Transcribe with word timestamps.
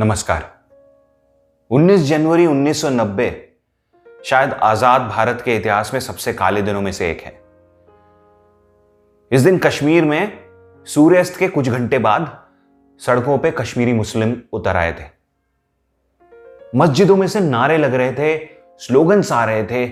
नमस्कार। 0.00 0.42
19 1.70 2.04
जनवरी 2.08 2.46
1990 2.46 3.30
शायद 4.24 4.52
आज़ाद 4.52 5.02
भारत 5.02 5.42
के 5.44 5.56
इतिहास 5.56 5.92
में 5.94 6.00
सबसे 6.00 6.32
काले 6.32 6.62
दिनों 6.62 6.80
में 6.80 6.92
से 6.92 7.10
एक 7.10 7.20
है। 7.20 7.32
इस 9.30 9.42
दिन 9.42 9.58
कश्मीर 9.58 10.04
में 10.04 10.38
सूर्यास्त 10.86 11.36
के 11.36 11.48
कुछ 11.48 11.68
घंटे 11.68 11.98
बाद 11.98 12.30
सड़कों 13.00 13.38
पर 13.38 13.50
कश्मीरी 13.50 13.92
मुस्लिम 13.92 14.36
उतर 14.52 14.76
आए 14.76 14.92
थे। 14.92 15.04
मस्जिदों 16.78 17.16
में 17.16 17.26
से 17.26 17.40
नारे 17.40 17.78
लग 17.78 17.94
रहे 17.94 18.12
थे, 18.12 18.36
स्लोगन्स 18.78 19.32
आ 19.32 19.44
रहे 19.44 19.64
थे, 19.64 19.86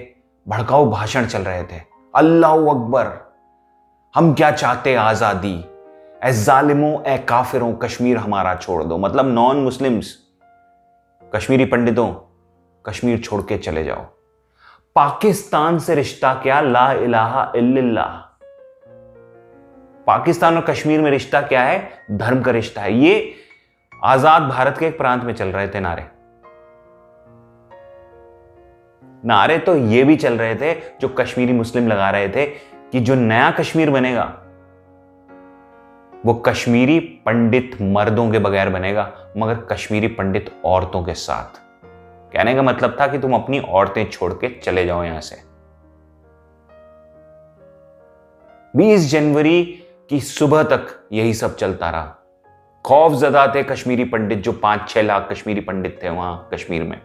भड़काऊ 0.47 0.91
भाषण 0.91 1.27
चल 1.27 1.43
रहे 1.43 1.63
थे। 1.63 1.83
अल्लाह 2.15 2.53
अकबर, 2.53 3.17
हम 4.15 4.35
क्या 4.35 4.51
चाहते 4.51 4.95
आज़ादी? 4.95 5.65
ए 6.23 6.31
जालिमों 6.35 7.03
ए 7.05 7.17
काफिरों, 7.19 7.73
कश्मीर 7.75 8.17
हमारा 8.17 8.55
छोड़ 8.55 8.83
दो। 8.85 8.97
मतलब 8.99 9.27
नॉन 9.27 9.57
मुस्लिम्स 9.57 10.17
कश्मीरी 11.33 11.65
पंडितों, 11.65 12.13
कश्मीर 12.85 13.19
छोड़ 13.19 13.41
के 13.43 13.59
चले 13.59 13.85
जाओ। 13.85 14.03
पाकिस्तान 14.97 15.79
से 15.79 15.95
रिश्ता 15.95 16.33
क्या? 16.35 16.61
ला 16.61 16.93
इलाहा 16.93 17.53
इल्लल्लाह। 17.57 18.17
पाकिस्तान 20.07 20.57
और 20.57 20.65
कश्मीर 20.65 21.01
में 21.01 21.11
रिश्ता 21.11 21.41
क्या 21.43 21.63
है? 21.63 21.91
धर्म 22.11 22.43
का 22.43 22.51
रिश्ता 22.51 22.83
है। 22.83 22.93
ये 22.95 23.35
आज़ाद 23.93 24.43
भारत 24.43 24.77
के 24.79 24.87
एक 24.87 24.99
प्रांत 24.99 25.23
में 25.25 25.35
चल 25.35 25.49
रहे 25.49 25.69
थे 25.69 25.81
नारे। 25.81 26.07
नारे 29.25 29.59
तो 29.59 29.77
ये 29.77 30.05
भी 30.05 30.17
चल 30.17 30.39
रहे 30.39 30.55
थे 30.55 30.75
जो 31.01 31.09
कश्मीरी 31.09 31.53
मुस्लिम 31.53 31.89
लगा 31.89 32.11
रहे 32.11 32.29
थे 32.29 32.47
कि 32.93 33.01
जो 33.01 33.15
नया 33.15 33.51
कश्मीर 33.51 33.91
बनेगा 33.91 34.25
वो 36.25 36.35
कश्मीरी 36.47 36.99
पंडित 37.27 37.77
मर्दों 37.83 38.31
के 38.31 38.39
बगैर 38.39 38.69
बनेगा, 38.69 39.13
मगर 39.37 39.55
कश्मीरी 39.71 40.09
पंडित 40.09 40.51
औरतों 40.65 41.03
के 41.05 41.15
साथ। 41.15 41.61
कहने 42.33 42.55
का 42.55 42.63
मतलब 42.63 42.97
था 43.01 43.07
कि 43.07 43.19
तुम 43.19 43.35
अपनी 43.35 43.59
औरतें 43.61 44.09
छोड़ 44.11 44.33
के 44.35 44.49
चले 44.61 44.85
जाओ 44.87 45.03
यहाँ 45.05 45.21
से। 45.21 45.37
20 48.75 49.11
जनवरी 49.11 49.63
की 50.11 50.21
सुबह 50.21 50.63
तक 50.63 50.87
यही 51.13 51.35
सब 51.35 51.57
चलता 51.57 51.91
रहा। 51.91 52.15
खौफ 52.85 53.13
जदा 53.13 53.47
थे 53.55 53.63
कश्मीरी 53.63 54.05
पंडित 54.05 54.39
जो 54.39 54.53
पाँच 54.55 54.89
छह 54.89 55.03
लाख 55.03 55.29
कश्मीरी 55.31 55.61
पंडित 55.61 55.99
थे 56.03 56.09
वहाँ 56.09 56.49
कश्मीर 56.55 56.83
में। 56.83 57.01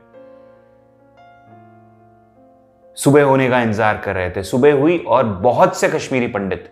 सुबह 2.97 3.23
होने 3.23 3.49
का 3.49 3.61
इंतज़ार 3.61 3.97
कर 3.97 4.15
रहे 4.15 4.29
थे। 4.29 4.43
सुबह 4.43 4.73
हुई 4.73 4.97
और 4.97 5.23
बहुत 5.25 5.77
से 5.77 5.89
कश्मीरी 5.89 6.27
पंडित 6.27 6.69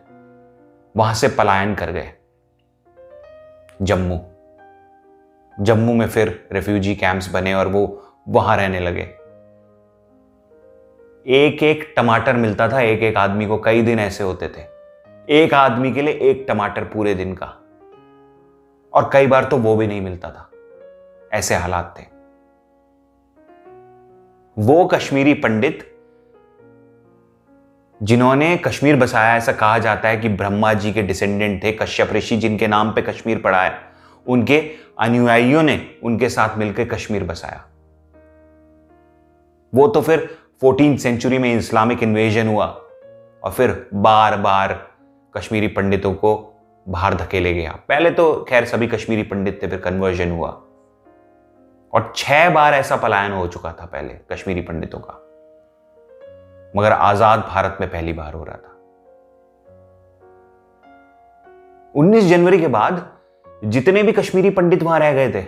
वहाँ 0.96 1.14
से 1.14 1.28
पलायन 1.30 1.74
कर 1.76 1.92
गए। 1.92 2.12
जम्मू। 3.82 4.20
जम्मू 5.64 5.94
में 5.94 6.08
फिर 6.08 6.50
रेफ्यूजी 6.52 6.96
कैंप्स 6.96 7.34
बने 7.34 7.54
और 7.54 7.68
वो 7.68 8.08
वहाँ 8.30 8.58
रहने 8.58 8.80
लगे। 8.80 9.02
एक 11.28 11.64
एक 11.64 11.94
टमाटर 11.98 12.36
मिलता 12.36 12.70
था 12.70 12.82
एक 12.82 13.00
एक 13.00 13.18
आदमी 13.18 13.46
को 13.46 13.58
कई 13.58 13.82
दिन 13.82 14.00
ऐसे 14.00 14.24
होते 14.24 14.48
थे। 14.48 14.62
एक 15.30 15.54
आदमी 15.54 15.92
के 15.92 16.02
लिए 16.02 16.14
एक 16.14 16.46
टमाटर 16.48 16.84
पूरे 16.84 17.16
दिन 17.16 17.36
का। 17.36 17.46
और 18.94 19.10
कई 19.14 19.28
बार 19.28 19.44
तो 19.44 19.58
वो 19.58 19.76
भी 19.76 19.88
नहीं 19.88 20.02
मिलता 20.02 20.32
था। 20.32 20.52
ऐसे 21.34 21.56
हालात 21.56 21.96
थे। 22.00 22.04
वो 24.60 24.86
कश्मीरी 24.86 25.34
पंडित 25.34 25.91
जिन्होंने 28.02 28.56
कश्मीर 28.58 28.96
बसाया, 28.96 29.36
ऐसा 29.36 29.52
कहा 29.52 29.78
जाता 29.78 30.10
है 30.10 30.18
कि 30.18 30.30
ब्रह्मा 30.30 30.74
जी 30.74 30.94
के 30.94 31.02
डिसेंडेंट 31.02 31.64
थे, 31.64 31.72
कश्यप 31.72 32.14
ऋषि 32.14 32.38
जिनके 32.38 32.68
नाम 32.68 32.92
पे 32.92 33.02
कश्मीर 33.02 33.38
पड़ा 33.38 33.62
है, 33.64 33.74
उनके 34.28 34.60
अनुयायियों 35.00 35.64
ने 35.64 35.80
उनके 36.04 36.30
साथ 36.30 36.58
मिलकर 36.58 36.86
कश्मीर 36.86 37.24
बसाया। 37.24 37.64
वो 39.74 39.88
तो 39.88 40.02
फिर 40.02 40.38
फोर्टीन 40.62 40.98
सेंचुरी 40.98 41.38
में 41.38 41.56
इस्लामिक 41.56 42.04
इन्वेजन 42.04 42.48
हुआ 42.48 42.66
और 43.44 43.52
फिर 43.52 43.90
बार 43.94 44.38
बार 44.38 44.74
कश्मीरी 45.38 45.68
पंडितों 45.68 46.14
को 46.14 46.36
बाहर 46.90 47.14
धकेले 47.14 47.54
गया। 47.54 47.72
पहले 47.88 48.12
तो 48.12 48.46
खैर 48.50 48.66
सभी 48.66 48.88
कश्मीरी 48.88 49.24
पंडित 49.24 49.64
थे, 49.64 49.68
फिर 49.68 49.80
कन्वर्जन 49.80 50.32
हुआ। 50.32 50.50
और 51.94 52.14
छह 52.16 52.50
बार 52.50 52.74
ऐसा 52.74 52.96
पलायन 52.96 53.32
हो 53.32 53.48
चुका 53.48 53.72
था 53.72 53.86
पहले 53.86 54.14
कश्मीरी 54.32 54.62
पंडितों 54.62 55.00
का। 55.00 55.28
मगर 56.78 56.92
आज़ाद 56.92 57.40
भारत 57.40 57.78
में 57.82 57.90
पहली 57.92 58.14
बार 58.14 58.34
हो 58.34 58.44
रहा 58.44 58.56
था। 58.56 58.70
19 61.96 62.24
जनवरी 62.24 62.60
के 62.60 62.68
बाद 62.68 63.10
जितने 63.64 64.04
भी 64.04 64.12
कश्मीरी 64.12 64.50
पंडित 64.50 64.84
वहाँ 64.84 65.00
रह 65.00 65.14
गए 65.14 65.32
थे, 65.32 65.46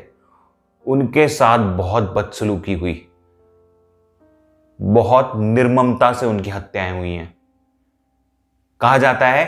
उनके 0.85 1.27
साथ 1.27 1.59
बहुत 1.77 2.13
बदसलूकी 2.13 2.73
हुई। 2.73 3.09
बहुत 4.79 5.31
निर्ममता 5.35 6.11
से 6.13 6.25
उनकी 6.25 6.49
हत्याएँ 6.49 6.97
हुई 6.97 7.11
हैं। 7.11 7.33
कहा 8.81 8.97
जाता 8.97 9.27
है 9.27 9.45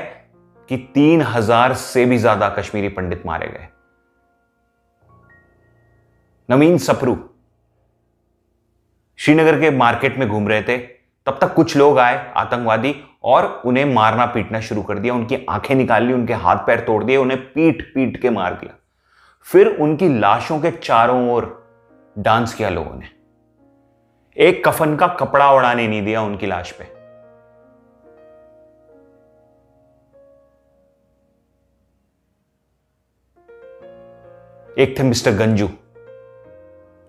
कि 0.69 0.77
तीन 0.93 1.21
हज़ार 1.21 1.73
से 1.73 2.05
भी 2.05 2.17
ज़्यादा 2.17 2.49
कश्मीरी 2.49 2.89
पंडित 2.89 3.25
मारे 3.25 3.47
गए। 3.47 3.67
नवीन 6.49 6.77
सप्रू 6.77 7.17
श्रीनगर 9.19 9.59
के 9.59 9.71
मार्केट 9.71 10.17
में 10.17 10.27
घूम 10.29 10.47
रहे 10.47 10.61
थे। 10.61 10.94
तब 11.25 11.37
तक 11.41 11.53
कुछ 11.53 11.77
लोग 11.77 11.99
आए, 11.99 12.33
आतंकवादी, 12.37 12.95
और 13.23 13.61
उन्हें 13.65 13.85
मारना 13.85 14.25
पीटना 14.25 14.59
शुरू 14.59 14.81
कर 14.81 14.99
दिया, 14.99 15.13
उनकी 15.13 15.45
आँखें 15.49 15.75
निकाल 15.75 16.03
ली, 16.03 16.13
उनके 16.13 16.33
हाथ 16.33 16.55
पैर 16.55 16.79
तोड़ 16.79 17.03
दिए, 17.03 17.17
उन्हें 17.17 17.53
पीट 17.53 17.91
पीट 17.93 18.21
के 18.21 18.29
मार 18.29 18.53
दिया। 18.53 18.75
फिर 19.41 19.67
उनकी 19.67 20.19
लाशों 20.19 20.59
के 20.59 20.71
चारों 20.71 21.29
ओर 21.31 21.67
डांस 22.17 22.53
किया 22.53 22.69
लोगों 22.69 22.95
ने। 22.95 23.05
एक 24.37 24.67
कफन 24.67 24.95
का 24.95 25.07
कपड़ा 25.07 25.51
उड़ाने 25.51 25.87
नहीं 25.87 26.05
दिया 26.05 26.21
उनकी 26.21 26.45
लाश 26.45 26.71
पे। 26.71 26.83
एक 34.81 34.99
थे 34.99 35.03
मिस्टर 35.03 35.31
गंजू, 35.31 35.69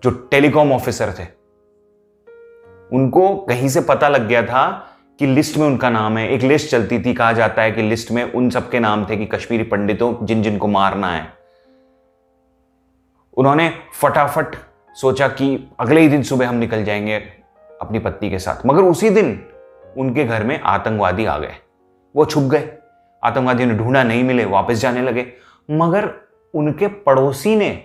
जो 0.03 0.09
टेलीकॉम 0.09 0.71
ऑफिसर 0.71 1.13
थे। 1.19 1.36
उनको 2.93 3.35
कहीं 3.35 3.69
से 3.69 3.81
पता 3.81 4.07
लग 4.07 4.27
गया 4.27 4.43
था 4.43 4.93
कि 5.19 5.27
लिस्ट 5.27 5.57
में 5.57 5.67
उनका 5.67 5.89
नाम 5.89 6.17
है। 6.17 6.29
एक 6.29 6.41
लिस्ट 6.41 6.69
चलती 6.69 6.99
थी, 6.99 7.13
कहा 7.13 7.33
जाता 7.33 7.61
है 7.61 7.71
कि 7.71 7.81
लिस्ट 7.81 8.11
में 8.11 8.33
उन 8.33 8.49
सबके 8.49 8.79
नाम 8.79 9.05
थे 9.05 9.17
कि 9.17 9.25
कश्मीरी 9.25 9.63
पंडितों 9.63 10.25
जिन 10.25 10.43
जिन 10.43 10.57
को 10.57 10.67
मारना 10.67 11.07
है। 11.07 11.33
उन्होंने 13.37 13.73
फटाफट 14.01 14.45
सोचा 14.93 15.27
कि 15.27 15.71
अगले 15.79 16.01
ही 16.01 16.07
दिन 16.07 16.23
सुबह 16.23 16.49
हम 16.49 16.55
निकल 16.55 16.83
जाएँगे 16.83 17.15
अपनी 17.81 17.99
पत्नी 17.99 18.29
के 18.29 18.39
साथ। 18.39 18.65
मगर 18.65 18.81
उसी 18.81 19.09
दिन 19.09 19.45
उनके 19.97 20.23
घर 20.23 20.43
में 20.43 20.59
आतंकवादी 20.59 21.25
आ 21.25 21.37
गए। 21.37 21.53
वो 22.15 22.25
छुप 22.25 22.43
गए। 22.43 22.73
आतंकवादियों 23.23 23.69
ने 23.69 23.77
ढूंढा, 23.77 24.03
नहीं 24.03 24.23
मिले, 24.23 24.45
वापस 24.45 24.73
जाने 24.73 25.01
लगे। 25.01 25.33
मगर 25.71 26.13
उनके 26.53 26.87
पड़ोसी 26.87 27.55
ने, 27.55 27.83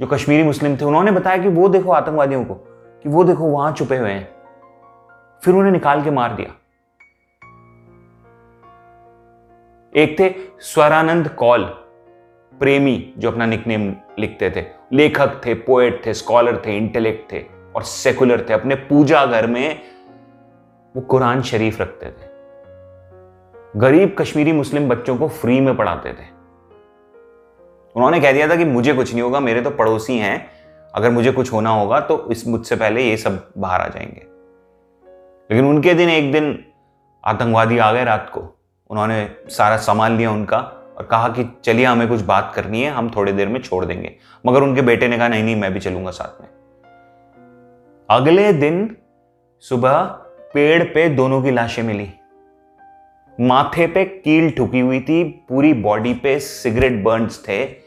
जो 0.00 0.06
कश्मीरी 0.06 0.42
मुस्लिम 0.42 0.76
थे, 0.76 0.84
उन्होंने 0.84 1.10
बताया 1.10 1.38
कि 1.38 1.48
वो 1.48 1.68
देखो 1.68 1.92
आतंकवादियों 1.92 2.44
को। 2.44 2.69
कि 3.04 3.08
वो 3.08 3.24
देखो 3.24 3.44
वहाँ 3.44 3.72
छुपे 3.72 3.96
हुए 3.96 4.10
हैं। 4.10 4.28
फिर 5.42 5.54
उन्हें 5.54 5.72
निकाल 5.72 6.04
के 6.04 6.10
मार 6.10 6.34
दिया। 6.34 6.54
एक 9.92 10.18
थे 10.20 10.34
स्वरानंद 10.60 11.28
कौल, 11.28 11.64
प्रेमी 12.52 13.14
जो 13.18 13.30
अपना 13.30 13.46
निकनेम 13.46 13.94
लिखते 14.18 14.50
थे। 14.50 14.64
लेखक 14.92 15.40
थे 15.46 15.54
पोएट 15.54 16.06
थे 16.06 16.14
स्कॉलर 16.14 16.62
थे 16.66 16.76
इंटेलेक्ट 16.76 17.32
थे 17.32 17.44
और 17.76 17.82
सेकुलर 17.82 18.46
थे। 18.48 18.52
अपने 18.52 18.74
पूजा 18.74 19.26
घर 19.26 19.46
में 19.46 19.80
वो 20.94 21.02
कुरान 21.02 21.42
शरीफ 21.42 21.80
रखते 21.80 22.06
थे। 22.06 22.28
गरीब 23.80 24.16
कश्मीरी 24.18 24.52
मुस्लिम 24.52 24.88
बच्चों 24.88 25.16
को 25.16 25.28
फ्री 25.28 25.60
में 25.60 25.76
पढ़ाते 25.76 26.12
थे। 26.12 26.28
उन्होंने 27.96 28.20
कह 28.20 28.32
दिया 28.32 28.48
था 28.48 28.56
कि 28.56 28.64
मुझे 28.64 28.94
कुछ 28.94 29.12
नहीं 29.12 29.22
होगा, 29.22 29.40
मेरे 29.40 29.62
तो 29.62 29.70
पड़ोसी 29.70 30.18
हैं। 30.18 30.59
अगर 30.94 31.10
मुझे 31.10 31.32
कुछ 31.32 31.52
होना 31.52 31.70
होगा 31.70 32.00
तो 32.00 32.28
इस 32.30 32.46
मुझसे 32.46 32.76
पहले 32.76 33.02
ये 33.02 33.16
सब 33.16 33.52
बाहर 33.58 33.80
आ 33.80 33.88
जाएँगे। 33.88 34.22
लेकिन 35.50 35.64
उनके 35.64 35.94
दिन 35.94 36.08
एक 36.08 36.32
दिन 36.32 36.64
आतंकवादी 37.24 37.78
आ 37.78 37.92
गए 37.92 38.04
रात 38.04 38.30
को। 38.34 38.56
उन्होंने 38.90 39.36
सारा 39.48 39.76
सामान 39.76 40.16
लिया 40.16 40.30
उनका 40.30 40.58
और 40.98 41.08
कहा 41.10 41.28
कि 41.28 41.60
चलिए 41.64 41.84
हमें 41.84 42.08
कुछ 42.08 42.20
बात 42.20 42.52
करनी 42.54 42.82
है, 42.82 42.90
हम 42.90 43.10
थोड़ी 43.16 43.32
देर 43.32 43.48
में 43.48 43.62
छोड़ 43.62 43.84
देंगे। 43.84 44.16
मगर 44.46 44.62
उनके 44.62 44.82
बेटे 44.82 45.08
ने 45.08 45.18
कहा, 45.18 45.28
नहीं 45.28 45.44
नहीं, 45.44 45.56
मैं 45.56 45.72
भी 45.72 45.80
चलूँगा 45.80 46.10
साथ 46.10 46.42
में। 46.42 46.48
अगले 48.10 48.52
दिन 48.52 48.96
सुबह 49.60 50.02
पेड़ 50.54 50.84
पे 50.84 51.08
दोनों 51.08 51.42
की 51.42 51.50
लाशें 51.50 51.82
मिली। 51.82 52.12
माथे 53.40 53.86
पे 53.86 54.04
कील 54.04 54.50
ठुकी 54.50 54.80
हुई 54.80 55.00
थी, 55.00 55.24
पूरी 55.24 55.74
बॉडी 55.74 56.14
पे 56.14 56.38
सिगरेट 56.38 57.04
बर्न्स 57.04 57.44
थे। 57.48 57.79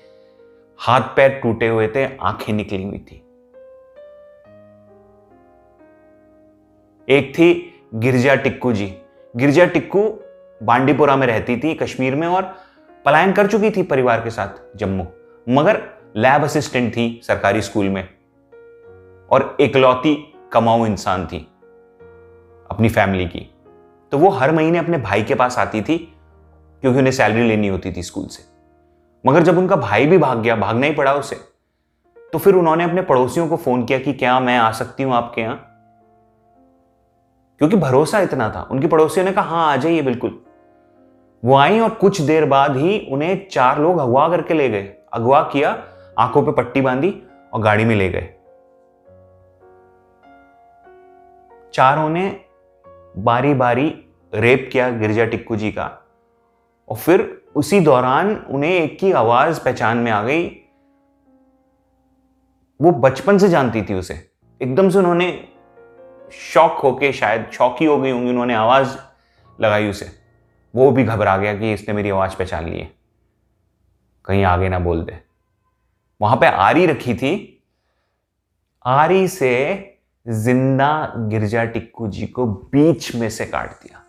हाथ 0.83 1.01
पैर 1.01 1.39
टूटे 1.43 1.67
हुए 1.67 1.87
थे, 1.87 2.05
आँखें 2.17 2.53
निकली 2.53 2.83
हुई 2.83 2.97
थी। 2.97 3.15
एक 7.07 7.31
थी 7.35 7.79
गिरजा 7.95 8.35
टिक्कू 8.35 8.73
जी। 8.73 8.87
गिरजा 9.35 9.65
टिक्कू 9.65 10.03
बांडीपुरा 10.63 11.15
में 11.15 11.27
रहती 11.27 11.57
थी 11.57 11.73
कश्मीर 11.73 12.15
में 12.15 12.27
और 12.27 12.53
पलायन 13.05 13.33
कर 13.33 13.47
चुकी 13.47 13.71
थी 13.71 13.83
परिवार 13.83 14.19
के 14.19 14.29
साथ 14.29 14.77
जम्मू। 14.77 15.05
मगर 15.49 15.81
लैब 16.15 16.43
असिस्टेंट 16.43 16.91
थी 16.97 17.21
सरकारी 17.23 17.61
स्कूल 17.61 17.89
में 17.89 18.03
और 19.31 19.57
एकलौती 19.61 20.15
कमाऊ 20.53 20.85
इंसान 20.85 21.27
थी 21.27 21.47
अपनी 22.71 22.89
फैमिली 22.89 23.25
की। 23.25 23.49
तो 24.11 24.17
वो 24.17 24.29
हर 24.29 24.51
महीने 24.51 24.77
अपने 24.77 24.97
भाई 24.97 25.23
के 25.23 25.35
पास 25.35 25.57
आती 25.57 25.81
थी 25.81 25.97
क्योंकि 26.83 26.99
उन्हें 26.99 27.13
सैलरी 27.13 27.47
लेनी 27.47 27.67
होती 27.67 27.91
थी 27.91 28.03
स्कूल 28.03 28.27
से। 28.27 28.52
मगर 29.25 29.43
जब 29.43 29.57
उनका 29.57 29.75
भाई 29.75 30.05
भी 30.05 30.17
भाग 30.17 30.37
गया, 30.37 30.55
भागना 30.55 30.87
ही 30.87 30.93
पड़ा 30.93 31.13
उसे 31.13 31.35
तो 32.33 32.39
फिर 32.39 32.55
उन्होंने 32.55 32.83
अपने 32.83 33.01
पड़ोसियों 33.01 33.47
को 33.47 33.57
फ़ोन 33.57 33.85
किया 33.85 33.99
कि 33.99 34.13
क्या 34.13 34.39
मैं 34.39 34.57
आ 34.57 34.71
सकती 34.71 35.03
हूँ 35.03 35.13
आपके 35.13 35.41
यहाँ? 35.41 35.69
क्योंकि 37.57 37.77
भरोसा 37.77 38.19
इतना 38.19 38.49
था। 38.49 38.67
उनके 38.71 38.87
पड़ोसियों 38.87 39.25
ने 39.25 39.31
कहा 39.31 39.43
हाँ 39.43 39.73
आ 39.73 39.75
जाइए, 39.75 40.01
बिल्कुल। 40.01 40.41
वो 41.45 41.55
आई 41.55 41.79
और 41.79 41.89
कुछ 41.89 42.21
देर 42.21 42.45
बाद 42.45 42.77
ही 42.77 43.07
उन्हें 43.11 43.49
चार 43.49 43.79
लोग 43.79 43.97
अगवा 43.97 44.29
करके 44.29 44.53
ले 44.53 44.69
गए। 44.69 44.93
अगवा 45.13 45.41
किया, 45.41 45.83
आँखों 46.19 46.43
पे 46.43 46.51
पट्टी 46.51 46.81
बांधी 46.81 47.23
और 47.53 47.61
गाड़ी 47.61 47.85
में 47.85 47.95
ले 47.95 48.09
गए। 48.09 48.29
चारों 51.73 52.09
ने 52.09 52.39
बारी 53.17 53.53
बारी 53.53 54.05
रेप 54.33 54.69
किया 54.73 54.89
गिरजा 54.89 55.25
टिक्कू 55.25 55.55
जी 55.55 55.71
का। 55.71 56.02
और 56.89 56.97
फिर 56.97 57.43
उसी 57.55 57.79
दौरान 57.79 58.35
उन्हें 58.35 58.71
एक 58.71 58.99
की 58.99 59.11
आवाज़ 59.11 59.63
पहचान 59.63 59.97
में 59.97 60.11
आ 60.11 60.23
गई। 60.23 60.49
वो 62.81 62.91
बचपन 62.91 63.37
से 63.37 63.49
जानती 63.49 63.81
थी 63.81 63.93
उसे। 63.93 64.31
एकदम 64.61 64.89
से 64.89 64.97
उन्होंने 64.97 65.47
शौक 66.31 66.71
होके, 66.71 67.13
शायद 67.13 67.49
शौकी 67.53 67.85
हो 67.85 67.97
गई 67.97 68.11
होंगी, 68.11 68.29
उन्होंने 68.29 68.53
आवाज़ 68.53 68.97
लगाई 69.61 69.89
उसे। 69.89 70.11
वो 70.75 70.91
भी 70.91 71.03
घबरा 71.03 71.37
गया 71.37 71.59
कि 71.59 71.73
इसने 71.73 71.93
मेरी 71.93 72.09
आवाज़ 72.09 72.35
पहचान 72.35 72.69
ली 72.69 72.79
है। 72.79 72.93
कहीं 74.25 74.43
आगे 74.43 74.69
ना 74.69 74.79
बोल 74.79 75.03
दे। 75.03 75.19
वहाँ 76.21 76.37
पे 76.37 76.45
आरी 76.45 76.85
रखी 76.85 77.13
थी। 77.13 77.63
आरी 78.85 79.27
से 79.27 79.89
ज़िंदा 80.27 81.13
गिरजा 81.17 81.65
टिक्कू 81.65 82.07
जी 82.07 82.27
को 82.27 82.45
बीच 82.45 83.15
में 83.15 83.29
से 83.29 83.45
काट 83.45 83.71
दिया। 83.71 84.02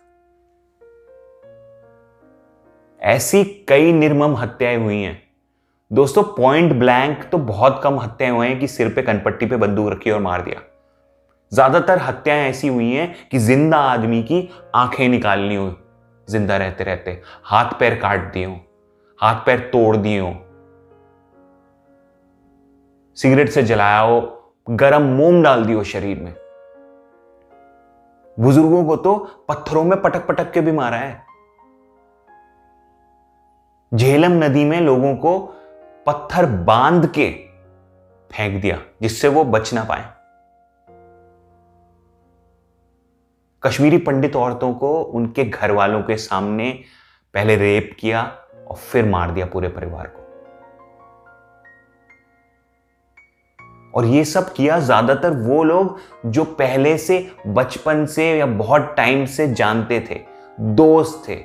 ऐसी 3.05 3.43
कई 3.69 3.91
निर्मम 3.93 4.35
हत्याएँ 4.35 4.77
हुई 4.77 4.95
हैं। 4.97 5.21
दोस्तों 5.91 6.21
पॉइंट 6.35 6.71
ब्लैंक 6.73 7.23
तो 7.31 7.37
बहुत 7.39 7.79
कम 7.83 7.99
हत्याएँ 7.99 8.31
हुए 8.31 8.47
हैं 8.47 8.59
कि 8.59 8.67
सिर 8.67 8.87
पे 8.93 9.01
कनपट्टी 9.01 9.45
पे 9.45 9.57
बंदूक 9.57 9.89
रखी 9.91 10.11
और 10.11 10.21
मार 10.21 10.41
दिया। 10.41 10.61
ज़्यादातर 11.51 11.97
हत्याएँ 11.99 12.49
ऐसी 12.49 12.67
हुई 12.67 12.91
हैं 12.91 13.13
कि 13.31 13.39
ज़िंदा 13.39 13.77
आदमी 13.79 14.21
की 14.23 14.49
आँखें 14.75 15.07
निकालनी 15.09 15.55
हो, 15.55 15.69
ज़िंदा 16.27 16.57
रहते 16.57 16.83
रहते, 16.83 17.21
हाथ 17.43 17.79
पैर 17.79 17.95
काट 17.95 18.31
दिए 18.33 18.45
हो 18.45 18.59
हाथ 19.19 19.45
पैर 19.45 19.59
तोड़ 19.73 19.95
दिए 19.97 20.19
हो 20.19 20.33
सिगरेट 23.17 23.49
से 23.49 23.63
जलाया 23.63 23.99
हो, 23.99 24.19
गरम 24.67 25.03
मोम 25.17 25.41
डाल 25.43 25.65
दियो 25.65 25.83
शरीर 25.83 26.19
में। 26.19 26.33
बुज़ुर्गों 28.37 28.83
को 28.85 28.95
तो 28.97 29.15
पत्थरों 29.49 29.83
में 29.83 30.01
पटक 30.01 30.27
पटक 30.27 30.51
के 30.51 30.61
भी 30.61 30.71
मारा 30.71 30.97
है। 30.97 31.24
झेलम 33.95 34.31
नदी 34.43 34.63
में 34.65 34.79
लोगों 34.81 35.15
को 35.15 35.37
पत्थर 36.07 36.45
बाँध 36.45 37.05
के 37.07 37.29
फेंक 38.31 38.61
दिया, 38.61 38.79
जिससे 39.01 39.27
वो 39.27 39.43
बच 39.43 39.73
ना 39.73 39.83
पाए। 39.83 40.03
कश्मीरी 43.63 43.97
पंडित 43.97 44.35
औरतों 44.35 44.73
को 44.73 44.91
उनके 45.01 45.43
घर 45.45 45.71
वालों 45.71 46.01
के 46.03 46.17
सामने 46.17 46.71
पहले 47.33 47.55
रेप 47.55 47.95
किया 47.99 48.21
और 48.67 48.75
फिर 48.75 49.05
मार 49.05 49.31
दिया 49.31 49.45
पूरे 49.45 49.69
परिवार 49.69 50.07
को। 50.07 50.23
और 53.93 54.05
ये 54.05 54.23
सब 54.25 54.53
किया 54.53 54.79
ज़्यादातर 54.79 55.33
वो 55.37 55.63
लोग 55.63 55.97
जो 56.25 56.43
पहले 56.43 56.97
से 56.97 57.19
बचपन 57.47 58.05
से 58.05 58.29
या 58.37 58.45
बहुत 58.45 58.93
टाइम 58.97 59.25
से 59.25 59.47
जानते 59.53 59.99
थे, 60.09 60.19
दोस्त 60.59 61.23
थे, 61.29 61.35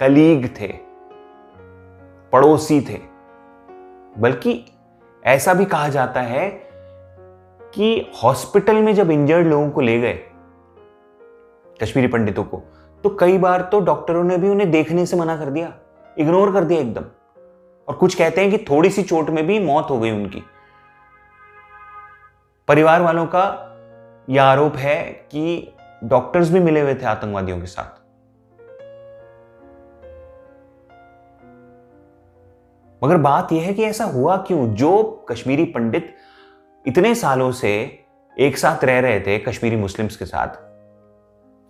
कलीग 0.00 0.48
थे। 0.60 0.72
पड़ोसी 2.34 2.80
थे। 2.80 2.98
बल्कि 4.18 4.64
ऐसा 5.22 5.54
भी 5.54 5.64
कहा 5.64 5.88
जाता 5.88 6.20
है 6.20 6.48
कि 7.74 8.12
हॉस्पिटल 8.22 8.76
में 8.76 8.94
जब 8.94 9.10
इंजर्ड 9.10 9.46
लोगों 9.46 9.70
को 9.70 9.80
ले 9.80 9.98
गए, 10.00 10.14
कश्मीरी 11.80 12.08
पंडितों 12.08 12.44
को 12.44 12.62
तो 13.04 13.10
कई 13.10 13.38
बार 13.38 13.62
तो 13.62 13.80
डॉक्टरों 13.80 14.24
ने 14.24 14.36
भी 14.36 14.48
उन्हें 14.48 14.70
देखने 14.70 15.06
से 15.06 15.16
मना 15.16 15.36
कर 15.36 15.50
दिया, 15.50 15.72
इग्नोर 16.18 16.52
कर 16.52 16.64
दिया 16.64 16.80
एकदम। 16.80 17.04
और 17.88 17.94
कुछ 17.94 18.14
कहते 18.14 18.40
हैं 18.40 18.50
कि 18.50 18.58
थोड़ी 18.70 18.90
सी 18.90 19.02
चोट 19.02 19.30
में 19.30 19.46
भी 19.46 19.58
मौत 19.58 19.90
हो 19.90 19.98
गई 19.98 20.10
उनकी। 20.10 20.42
परिवार 22.68 23.02
वालों 23.02 23.26
का 23.26 23.44
यह 24.30 24.44
आरोप 24.44 24.76
है 24.76 25.02
कि 25.30 25.74
डॉक्टर्स 26.04 26.50
भी 26.50 26.60
मिले 26.60 26.80
हुए 26.80 26.94
थे 26.94 27.06
आतंकवादियों 27.06 27.60
के 27.60 27.66
साथ। 27.66 28.03
मगर 33.02 33.16
बात 33.16 33.52
यह 33.52 33.62
है 33.62 33.74
कि 33.74 33.84
ऐसा 33.84 34.04
हुआ 34.04 34.36
क्यों? 34.36 34.74
जो 34.74 35.02
कश्मीरी 35.28 35.64
पंडित 35.64 36.14
इतने 36.86 37.14
सालों 37.14 37.52
से 37.52 38.00
एक 38.38 38.58
साथ 38.58 38.84
रह 38.84 39.00
रहे 39.00 39.20
थे 39.20 39.38
कश्मीरी 39.38 39.76
मुस्लिम्स 39.76 40.16
के 40.16 40.24
साथ। 40.24 40.48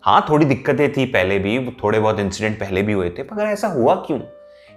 हाँ 0.03 0.27
थोड़ी 0.31 0.47
दिक्कतें 0.47 0.93
थी 0.93 1.05
पहले 1.05 1.39
भी 1.39 1.77
थोड़े 1.83 2.01
बहुत 2.01 2.21
इंसिडेंट 2.21 2.61
पहले 2.61 2.83
भी 2.83 2.93
हुए 2.93 3.11
थे 3.11 3.23
मगर 3.23 3.43
ऐसा 3.43 3.69
हुआ 3.69 3.95
क्यों? 3.95 4.21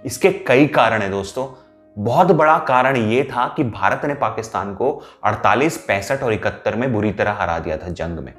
इसके 0.04 0.30
कई 0.30 0.66
कारण 0.66 1.02
है 1.02 1.10
दोस्तों। 1.10 1.46
बहुत 1.98 2.26
बड़ा 2.26 2.58
कारण 2.58 2.96
यह 2.96 3.24
था 3.24 3.54
कि 3.56 3.64
भारत 3.64 4.04
ने 4.04 4.14
पाकिस्तान 4.14 4.74
को 4.74 5.02
48, 5.24 5.76
पैंसठ 5.76 6.22
और 6.22 6.32
इकहत्तर 6.32 6.76
में 6.76 6.92
बुरी 6.92 7.12
तरह 7.12 7.32
हरा 7.32 7.58
दिया 7.58 7.76
था 7.76 7.88
जंग 7.88 8.18
में। 8.18 8.34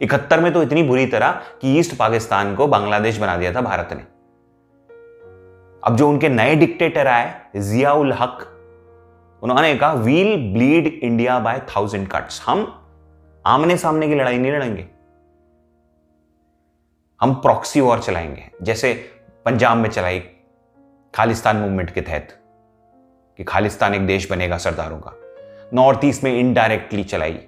इकहत्तर 0.00 0.40
में 0.40 0.52
तो 0.52 0.62
इतनी 0.62 0.82
बुरी 0.82 1.06
तरह 1.06 1.40
कि 1.60 1.78
ईस्ट 1.78 1.96
पाकिस्तान 1.96 2.54
को 2.54 2.66
बांग्लादेश 2.66 3.18
बना 3.18 3.36
दिया 3.36 3.54
था 3.54 3.60
भारत 3.60 3.88
ने। 3.92 4.17
अब 5.84 5.96
जो 5.96 6.08
उनके 6.08 6.28
नए 6.28 6.54
डिक्टेटर 6.56 7.06
आए 7.06 7.40
जियाउल 7.56 8.12
हक 8.12 8.54
उन्होंने 9.42 9.74
कहा 9.74 9.92
we'll 9.92 10.52
bleed 10.52 10.86
India 10.86 11.38
by 11.38 11.58
thousand 11.58 12.08
cuts 12.08 12.42
हम 12.46 12.84
आमने 13.46 13.76
सामने 13.76 14.08
की 14.08 14.14
लड़ाई 14.14 14.38
नहीं 14.38 14.52
लड़ेंगे। 14.52 14.86
हम 17.20 17.34
प्रॉक्सी 17.34 17.80
वॉर 17.80 17.98
चलाएँगे। 17.98 18.50
जैसे 18.62 19.10
पंजाब 19.44 19.76
में 19.76 19.90
चलाई 19.90 20.20
खालिस्तान 21.14 21.56
मूवमेंट 21.56 21.90
के 21.90 22.00
तहत, 22.00 22.28
कि 23.38 23.44
खालिस्तान 23.44 23.94
एक 23.94 24.06
देश 24.06 24.30
बनेगा 24.30 24.58
सरदारों 24.58 24.98
का। 25.00 25.12
नॉर्थ 25.74 26.00
ईस्ट 26.04 26.24
में 26.24 26.40
इनडायरेक्टली 26.40 27.04
चलाई, 27.04 27.38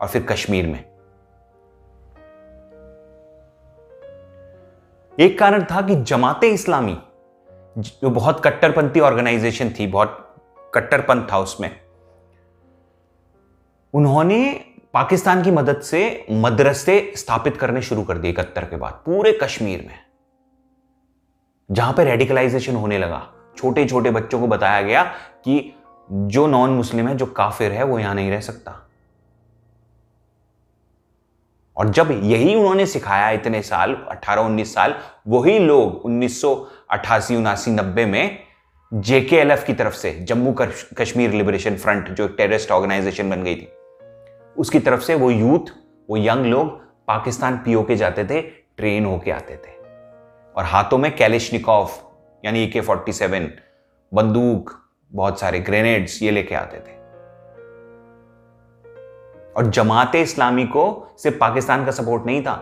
और 0.00 0.08
फिर 0.08 0.22
कश्मीर 0.22 0.66
में। 0.66 0.84
एक 5.20 5.38
कारण 5.38 5.64
था 5.64 5.82
कि 5.82 5.94
जमाते 5.94 6.50
इस्लामी 6.50 6.98
जो 7.76 8.10
बहुत 8.10 8.40
कट्टरपंथी 8.44 9.00
ऑर्गेनाइजेशन 9.00 9.70
थी, 9.70 9.86
बहुत 9.86 10.36
कट्टरपंथ 10.74 11.26
था 11.32 11.38
उसमें, 11.38 11.70
उन्होंने 13.94 14.52
पाकिस्तान 14.94 15.42
की 15.42 15.50
मदद 15.50 15.80
से 15.80 16.26
मदरसे 16.30 17.12
स्थापित 17.16 17.56
करने 17.56 17.82
शुरू 17.82 18.02
कर 18.02 18.18
दिए 18.18 18.30
इकहत्तर 18.30 18.64
के 18.64 18.76
बाद, 18.76 19.02
पूरे 19.06 19.32
कश्मीर 19.42 19.84
में, 19.88 19.98
जहाँ 21.68 21.92
पे 21.92 22.04
रेडिकलाइजेशन 22.04 22.76
होने 22.76 22.98
लगा। 22.98 23.26
छोटे 23.56 23.84
छोटे 23.84 24.10
बच्चों 24.10 24.40
को 24.40 24.46
बताया 24.46 24.82
गया 24.82 25.02
कि 25.44 25.74
जो 26.08 26.46
नॉन 26.46 26.70
मुस्लिम 26.70 27.08
है, 27.08 27.16
जो 27.16 27.26
काफिर 27.26 27.72
है, 27.72 27.82
वो 27.84 27.98
यहाँ 27.98 28.14
नहीं 28.14 28.30
रह 28.30 28.40
सकता। 28.40 28.78
और 31.76 31.88
जब 31.88 32.10
यही 32.12 32.54
उन्होंने 32.54 32.86
सिखाया 32.86 33.30
इतने 33.30 33.62
साल 33.62 33.96
18-19 34.10 34.74
साल, 34.74 34.94
वही 35.28 35.58
लोग 35.58 36.04
उन्नीस 36.04 36.40
सौ 36.40 36.54
अट्ठासी 36.92 37.36
उनासी 37.36 37.70
नब्बे 37.70 38.04
में 38.06 38.38
जेकेएलएफ 38.92 39.64
की 39.64 39.74
तरफ़ 39.74 39.94
से, 39.94 40.10
जम्मू 40.12 40.54
कश्मीर 40.98 41.30
लिबरेशन 41.30 41.76
फ्रंट, 41.76 42.08
जो 42.08 42.24
एक 42.24 42.34
टेररिस्ट 42.38 42.70
ऑर्गेनाइजेशन 42.70 43.30
बन 43.30 43.42
गई 43.42 43.54
थी, 43.54 43.68
उसकी 44.56 44.78
तरफ़ 44.78 45.00
से 45.00 45.14
वो 45.14 45.30
यूथ, 45.30 45.70
वो 46.10 46.16
यंग 46.16 46.46
लोग 46.46 46.80
पाकिस्तान 47.08 47.56
पीओ 47.56 47.82
के 47.82 47.96
जाते 47.96 48.24
थे, 48.24 48.40
ट्रेन 48.76 49.04
होके 49.04 49.30
आते 49.30 49.54
थे। 49.56 49.72
और 50.56 50.64
हाथों 50.64 50.98
में 50.98 51.14
कैलिशनिकॉफ 51.16 52.00
यानी 52.44 52.62
ए 52.64 52.66
के 52.66 52.80
फोर्टी 52.80 53.12
सेवन, 53.12 53.48
बंदूक, 54.12 54.70
बहुत 55.12 55.40
सारे 55.40 55.60
ग्रेनेड्स, 55.60 56.22
ये 56.22 56.30
लेके 56.30 56.54
आते 56.54 56.76
थे। 56.76 57.00
और 59.52 59.70
जमाते 59.70 60.22
इस्लामी 60.22 60.64
को 60.66 60.84
सिर्फ़ 61.18 61.38
पाकिस्तान 61.38 61.84
का 61.84 61.90
सपोर्ट 61.90 62.26
नहीं 62.26 62.42
था 62.42 62.54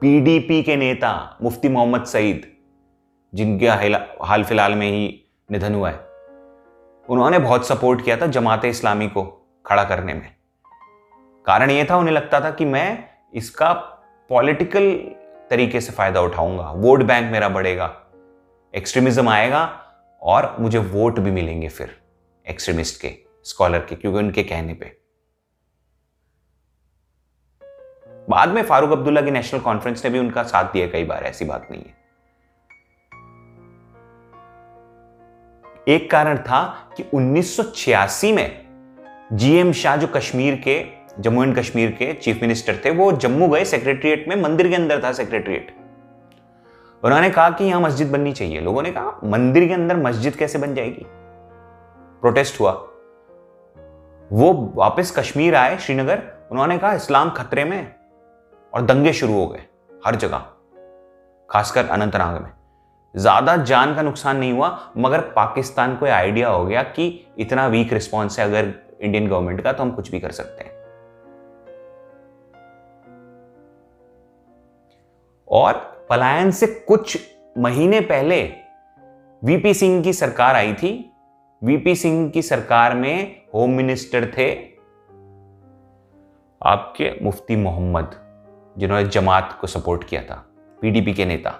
पीडीपी 0.00 0.62
के 0.62 0.76
नेता, 0.76 1.38
मुफ्ती 1.42 1.68
मोहम्मद 1.68 2.04
सईद 2.04 2.46
जिनके 3.32 3.68
हाल 3.68 4.44
फ़िलहाल 4.44 4.74
में 4.74 4.86
ही 4.86 5.24
निधन 5.48 5.74
हुआ 5.74 5.90
है। 5.90 6.06
उन्होंने 7.08 7.38
बहुत 7.38 7.66
सपोर्ट 7.66 8.04
किया 8.04 8.16
था 8.16 8.26
जमात 8.28 8.64
इस्लामी 8.64 9.08
को 9.08 9.24
खड़ा 9.66 9.84
करने 9.84 10.14
में। 10.14 10.30
कारण 11.46 11.70
यह 11.70 11.86
था, 11.90 11.96
उन्हें 11.96 12.14
लगता 12.14 12.40
था 12.40 12.50
कि 12.50 12.64
मैं 12.64 13.08
इसका 13.34 13.72
पॉलिटिकल 14.30 14.92
तरीके 15.50 15.80
से 15.80 15.92
फ़ायदा 15.92 16.20
उठाऊँगा। 16.20 16.70
वोट 16.72 17.02
बैंक 17.02 17.30
मेरा 17.32 17.48
बढ़ेगा 17.48 17.94
एक्सट्रीमिज्म 18.74 19.28
आएगा 19.28 19.64
और 20.22 20.54
मुझे 20.60 20.78
वोट 20.78 21.18
भी 21.18 21.30
मिलेंगे 21.30 21.68
फिर 21.68 21.96
एक्सट्रीमिस्ट 22.46 23.00
के 23.00 23.14
स्कॉलर 23.44 23.78
के, 23.78 23.96
क्योंकि 23.96 24.18
उनके 24.18 24.42
कहने 24.44 24.74
पे। 24.74 24.96
बाद 28.28 28.48
में 28.48 28.62
फारूक 28.62 28.90
अब्दुल्ला 28.92 29.20
की 29.20 29.30
नेशनल 29.30 29.60
कॉन्फ्रेंस 29.60 30.04
ने 30.04 30.10
भी 30.10 30.18
उनका 30.18 30.42
साथ 30.44 30.72
दिया, 30.72 30.86
कई 30.88 31.04
बार 31.04 31.24
ऐसी 31.24 31.44
बात 31.44 31.68
नहीं 31.70 31.82
है। 31.82 31.96
एक 35.88 36.10
कारण 36.10 36.38
था 36.38 36.90
कि 36.96 37.04
1986 37.14 38.32
में 38.32 38.66
जीएम 39.32 39.72
शाह 39.72 39.96
जो 39.96 40.06
कश्मीर 40.06 40.54
के, 40.54 40.84
जम्मू 41.20 41.42
एंड 41.42 41.58
कश्मीर 41.58 41.90
के 41.90 42.14
चीफ 42.14 42.38
मिनिस्टर 42.42 42.80
थे, 42.84 42.90
वो 42.90 43.12
जम्मू 43.12 43.48
गए 43.48 43.64
सेक्रेटरीट 43.64 44.28
में, 44.28 44.36
मंदिर 44.42 44.68
के 44.68 44.74
अंदर 44.74 45.02
था 45.04 45.12
सेक्रेटरीट 45.12 45.74
उन्होंने 47.04 47.30
कहा 47.30 47.50
कि 47.50 47.64
यहाँ 47.64 47.80
मस्जिद 47.80 48.12
बननी 48.12 48.32
चाहिए। 48.32 48.60
लोगों 48.60 48.82
ने 48.82 48.90
कहा, 48.90 49.20
मंदिर 49.24 49.68
के 49.68 49.74
अंदर 49.74 49.96
मस्जिद 49.96 50.36
कैसे 50.36 50.58
बन 50.58 50.74
जाएगी? 50.74 51.06
प्रोटेस्ट 52.20 52.60
हुआ। 52.60 52.72
वो 54.32 54.72
वापस 54.74 55.16
कश्मीर 55.18 55.54
आए, 55.54 55.78
श्रीनगर। 55.78 56.22
उन्होंने 56.50 56.78
कहा, 56.78 56.92
इस्लाम 56.92 57.30
खतरे 57.30 57.64
में 57.64 57.94
और 58.74 58.82
दंगे 58.82 59.12
शुरू 59.12 59.32
हो 59.32 59.46
गए, 59.46 59.62
हर 60.06 60.16
जगह, 60.16 60.38
खासकर 61.50 61.86
अनंतनाग 61.86 62.42
में। 62.42 62.57
ज़्यादा 63.18 63.56
जान 63.58 63.94
का 63.94 64.02
नुकसान 64.02 64.36
नहीं 64.36 64.52
हुआ, 64.52 64.78
मगर 64.96 65.20
पाकिस्तान 65.36 65.96
को 65.96 66.06
आइडिया 66.06 66.48
हो 66.48 66.64
गया 66.66 66.82
कि 66.82 67.06
इतना 67.38 67.66
वीक 67.66 67.92
रिस्पॉन्स 67.92 68.38
है 68.38 68.44
अगर 68.44 68.72
इंडियन 69.00 69.28
गवर्नमेंट 69.28 69.60
का 69.60 69.72
तो 69.72 69.82
हम 69.82 69.90
कुछ 69.90 70.10
भी 70.10 70.20
कर 70.20 70.30
सकते 70.32 70.64
हैं। 70.64 70.76
और 75.48 75.74
पलायन 76.10 76.50
से 76.50 76.66
कुछ 76.88 77.18
महीने 77.56 78.00
पहले 78.02 78.42
वीपी 79.42 79.74
सिंह 79.74 80.02
की 80.02 80.12
सरकार 80.12 80.56
आई 80.56 80.72
थी। 80.74 80.90
वीपी 81.62 81.94
सिंह 81.96 82.28
की 82.30 82.42
सरकार 82.42 82.94
में 82.94 83.42
होम 83.54 83.70
मिनिस्टर 83.70 84.26
थे 84.38 84.52
आपके 86.60 87.10
मुफ्ती 87.22 87.56
मोहम्मद, 87.56 88.10
जिन्होंने 88.76 89.08
जमात 89.08 89.58
को 89.60 89.66
सपोर्ट 89.66 90.04
किया 90.04 90.22
था 90.22 90.44
पीडीपी 90.78 91.12
के 91.12 91.24
नेता। 91.24 91.50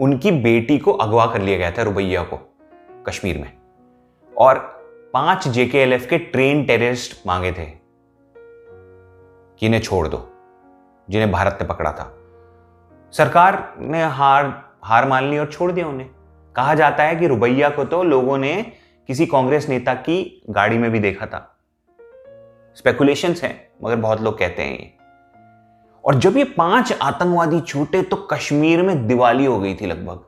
उनकी 0.00 0.30
बेटी 0.30 0.78
को 0.78 0.92
अगवा 0.92 1.26
कर 1.26 1.40
लिया 1.40 1.58
गया 1.58 1.70
था 1.70 1.82
रुबैया 1.82 2.22
को, 2.22 2.36
कश्मीर 3.06 3.38
में। 3.38 3.52
और 4.36 4.58
पाँच 5.14 5.48
जेकेएलएफ 5.48 6.06
के 6.06 6.18
ट्रेन 6.18 6.64
टेररिस्ट 6.64 7.26
मांगे 7.26 7.52
थे 7.52 7.64
कि 9.58 9.66
इन्हें 9.66 9.80
छोड़ 9.80 10.08
दो, 10.08 10.32
जिन्हें 11.10 11.32
भारत 11.32 11.58
ने 11.62 11.68
पकड़ा 11.68 11.92
था। 11.92 12.14
सरकार 13.12 13.74
ने 13.78 14.02
हार 14.02 14.70
हार 14.84 15.08
मान 15.08 15.30
ली 15.30 15.38
और 15.38 15.46
छोड़ 15.46 15.72
दिया 15.72 15.88
उन्हें। 15.88 16.10
कहा 16.56 16.74
जाता 16.74 17.04
है 17.04 17.16
कि 17.16 17.26
रुबैया 17.26 17.68
को 17.68 17.84
तो 17.84 18.02
लोगों 18.02 18.38
ने 18.38 18.72
किसी 19.06 19.26
कांग्रेस 19.26 19.68
नेता 19.68 19.94
की 19.94 20.42
गाड़ी 20.50 20.78
में 20.78 20.90
भी 20.90 20.98
देखा 20.98 21.26
था। 21.26 21.58
स्पेकुलेशंस 22.76 23.42
हैं, 23.44 23.68
मगर 23.84 23.96
बहुत 23.96 24.20
लोग 24.20 24.38
कहते 24.38 24.62
हैं 24.62 24.78
ये। 24.78 24.96
और 26.04 26.14
जब 26.14 26.36
ये 26.36 26.44
पाँच 26.44 26.92
आतंकवादी 27.02 27.60
छूटे 27.60 28.02
तो 28.02 28.16
कश्मीर 28.16 28.82
में 28.82 29.06
दिवाली 29.06 29.44
हो 29.44 29.60
गई 29.60 29.74
थी 29.74 29.86
लगभग। 29.86 30.24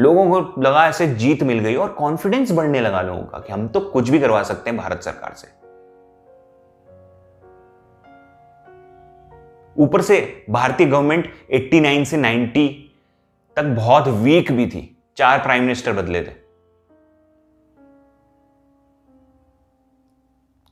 लोगों 0.00 0.24
को 0.30 0.60
लगा 0.60 0.86
ऐसे 0.88 1.06
जीत 1.14 1.42
मिल 1.42 1.58
गई 1.58 1.74
और 1.74 1.92
कॉन्फिडेंस 1.92 2.52
बढ़ने 2.52 2.80
लगा 2.80 3.02
लोगों 3.02 3.22
का 3.22 3.38
कि 3.38 3.52
हम 3.52 3.68
तो 3.68 3.80
कुछ 3.80 4.08
भी 4.08 4.20
करवा 4.20 4.42
सकते 4.42 4.70
हैं 4.70 4.78
भारत 4.78 5.02
सरकार 5.02 5.34
से। 5.34 5.48
ऊपर 9.82 10.02
से 10.02 10.46
भारतीय 10.50 10.86
गवर्नमेंट 10.86 11.32
89 11.50 12.04
से 12.04 12.16
90 12.16 12.68
तक 13.56 13.64
बहुत 13.64 14.08
वीक 14.08 14.52
भी 14.52 14.66
थी। 14.66 14.96
चार 15.16 15.38
प्राइम 15.38 15.62
मिनिस्टर 15.62 15.92
बदले 15.92 16.22
थे। 16.22 16.32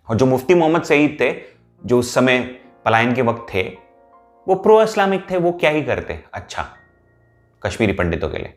और 0.08 0.16
जो 0.16 0.26
मुफ्ती 0.26 0.54
मोहम्मद 0.54 0.82
सईद 0.82 1.16
थे, 1.20 1.34
जो 1.86 1.98
उस 1.98 2.14
समय 2.14 2.59
पलायन 2.84 3.14
के 3.14 3.22
वक्त 3.22 3.54
थे, 3.54 3.62
वो 4.46 4.54
प्रो 4.54 4.82
इस्लामिक 4.82 5.30
थे, 5.30 5.36
वो 5.36 5.52
क्या 5.52 5.70
ही 5.70 5.82
करते? 5.82 6.24
अच्छा 6.34 6.66
कश्मीरी 7.62 7.92
पंडितों 7.92 8.28
के 8.28 8.38
लिए। 8.38 8.54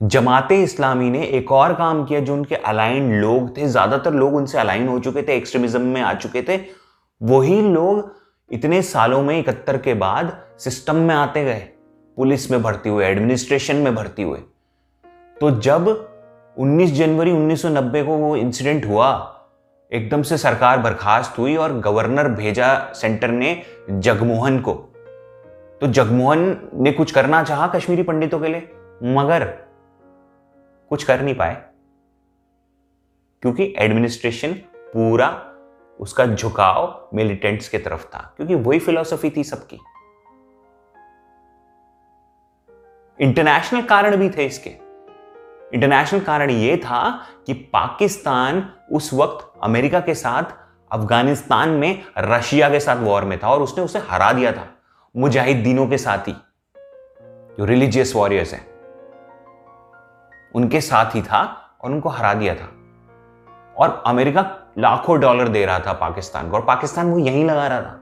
जमाते 0.00 0.62
इस्लामी 0.62 1.10
ने 1.10 1.22
एक 1.22 1.52
और 1.52 1.74
काम 1.74 2.04
किया, 2.04 2.20
जो 2.20 2.34
उनके 2.34 2.54
अलाइन 2.54 3.12
लोग 3.12 3.56
थे, 3.56 3.66
ज़्यादातर 3.66 4.14
लोग 4.14 4.34
उनसे 4.34 4.58
अलाइन 4.58 4.88
हो 4.88 4.98
चुके 4.98 5.22
थे 5.22 5.36
एक्सट्रीमिज्म 5.36 5.80
में 5.80 6.00
आ 6.02 6.14
चुके 6.14 6.42
थे, 6.42 6.60
वही 7.22 7.60
लोग 7.62 8.14
इतने 8.50 8.82
सालों 8.82 9.22
में, 9.22 9.38
इकहत्तर 9.38 9.78
के 9.78 9.94
बाद 9.94 10.38
सिस्टम 10.58 10.96
में 10.96 11.14
आते 11.14 11.44
गए, 11.44 11.60
पुलिस 12.16 12.50
में 12.50 12.62
भर्ती 12.62 12.88
हुए 12.88 13.06
एडमिनिस्ट्रेशन 13.06 13.76
में 13.76 13.94
भर्ती 13.94 14.22
हुए। 14.22 14.38
तो 15.36 15.50
जब 15.60 15.88
19 16.56 16.92
जनवरी 16.92 17.32
1990 17.32 18.02
को 18.02 18.16
वो 18.16 18.36
इंसिडेंट 18.36 18.86
हुआ 18.86 19.33
एकदम 19.94 20.22
से 20.22 20.38
सरकार 20.38 20.78
बर्खास्त 20.78 21.38
हुई 21.38 21.56
और 21.56 21.72
गवर्नर 21.72 22.28
भेजा 22.28 22.92
सेंटर 22.92 23.28
ने 23.28 23.62
जगमोहन 23.90 24.60
को। 24.60 24.72
तो 25.80 25.86
जगमोहन 25.86 26.70
ने 26.74 26.92
कुछ 26.92 27.12
करना 27.12 27.42
चाहा 27.42 27.66
कश्मीरी 27.66 28.02
पंडितों 28.02 28.40
के 28.40 28.48
लिए? 28.48 28.70
मगर 29.02 29.44
कुछ 30.90 31.04
कर 31.04 31.20
नहीं 31.20 31.34
पाए। 31.34 31.62
क्योंकि 33.42 33.74
एडमिनिस्ट्रेशन 33.78 34.52
पूरा 34.76 35.54
उसका 36.00 36.26
झुकाव 36.26 37.08
मिलिटेंट्स 37.14 37.68
की 37.68 37.78
तरफ़ 37.78 38.06
था, 38.06 38.34
क्योंकि 38.36 38.54
वही 38.54 38.78
फिलॉसफी 38.78 39.30
थी 39.30 39.44
सबकी। 39.44 39.80
इंटरनेशनल 43.20 43.82
कारण 43.82 44.16
भी 44.16 44.30
थे 44.30 44.46
इसके। 44.46 44.83
इंटरनेशनल 45.74 46.20
कारण 46.20 46.50
यह 46.50 46.76
था 46.76 47.26
कि 47.46 47.52
पाकिस्तान 47.52 48.72
उस 48.92 49.14
वक्त 49.14 49.52
अमेरिका 49.62 50.00
के 50.00 50.14
साथ, 50.14 50.42
अफ़गानिस्तान 50.92 51.68
में, 51.68 52.02
रशिया 52.18 52.70
के 52.70 52.80
साथ 52.80 52.96
वॉर 52.96 53.24
में 53.24 53.38
था 53.38 53.48
और 53.48 53.62
उसने 53.62 53.84
उसे 53.84 53.98
हरा 53.98 54.32
दिया 54.32 54.52
था। 54.52 54.66
मुजाहिदीनों 55.16 55.86
के 55.86 55.98
साथ 55.98 56.18
ही, 56.18 56.34
जो 57.58 57.64
रिलीजियस 57.64 58.16
वॉरियर्स 58.16 58.52
हैं, 58.52 58.66
उनके 60.54 60.80
साथ 60.80 61.14
ही 61.14 61.22
था 61.22 61.70
और 61.82 61.90
उनको 61.90 62.08
हरा 62.08 62.34
दिया 62.34 62.54
था। 62.54 62.72
और 63.76 64.02
अमेरिका 64.06 64.72
लाखों 64.78 65.20
डॉलर 65.20 65.48
दे 65.48 65.66
रहा 65.66 65.78
था 65.78 65.92
पाकिस्तान 65.92 66.50
को 66.50 66.56
और 66.56 66.64
पाकिस्तान 66.64 67.10
वो 67.10 67.18
यहीं 67.18 67.44
लगा 67.44 67.68
रहा 67.68 67.80
था। 67.80 68.00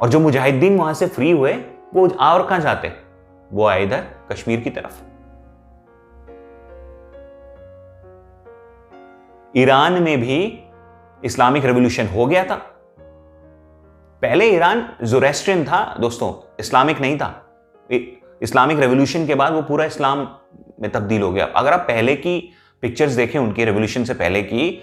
और 0.00 0.08
जो 0.08 0.20
मुजाहिदीन 0.20 0.78
वहाँ 0.78 0.94
से 0.94 1.06
फ्री 1.06 1.30
हुए, 1.30 1.52
वो 1.94 2.08
और 2.08 2.46
कहाँ 2.46 2.60
जाते? 2.60 2.92
वो 3.52 3.66
आए 3.66 3.82
इधर 3.82 4.04
कश्मीर 4.32 4.60
की 4.60 4.70
तरफ़। 4.70 5.11
ईरान 9.56 10.02
में 10.02 10.20
भी 10.20 10.58
इस्लामिक 11.24 11.64
रेवोल्यूशन 11.64 12.06
हो 12.06 12.26
गया 12.26 12.44
था। 12.44 12.54
पहले 14.22 14.46
ईरान 14.50 14.88
जोरेस्ट्रियन 15.02 15.64
था, 15.64 15.96
दोस्तों, 16.00 16.32
इस्लामिक 16.60 17.00
नहीं 17.00 17.18
था। 17.18 17.28
इस्लामिक 18.42 18.78
रेवोल्यूशन 18.78 19.26
के 19.26 19.34
बाद 19.34 19.52
वो 19.52 19.62
पूरा 19.62 19.84
इस्लाम 19.84 20.18
में 20.80 20.90
तब्दील 20.90 21.22
हो 21.22 21.32
गया। 21.32 21.44
अगर 21.46 21.72
आप 21.72 21.80
पहले 21.80 22.16
की 22.16 22.38
पिक्चर्स 22.82 23.12
देखें, 23.12 23.38
उनके 23.40 23.64
रेवोल्यूशन 23.64 24.04
से 24.04 24.14
पहले 24.14 24.42
की, 24.42 24.82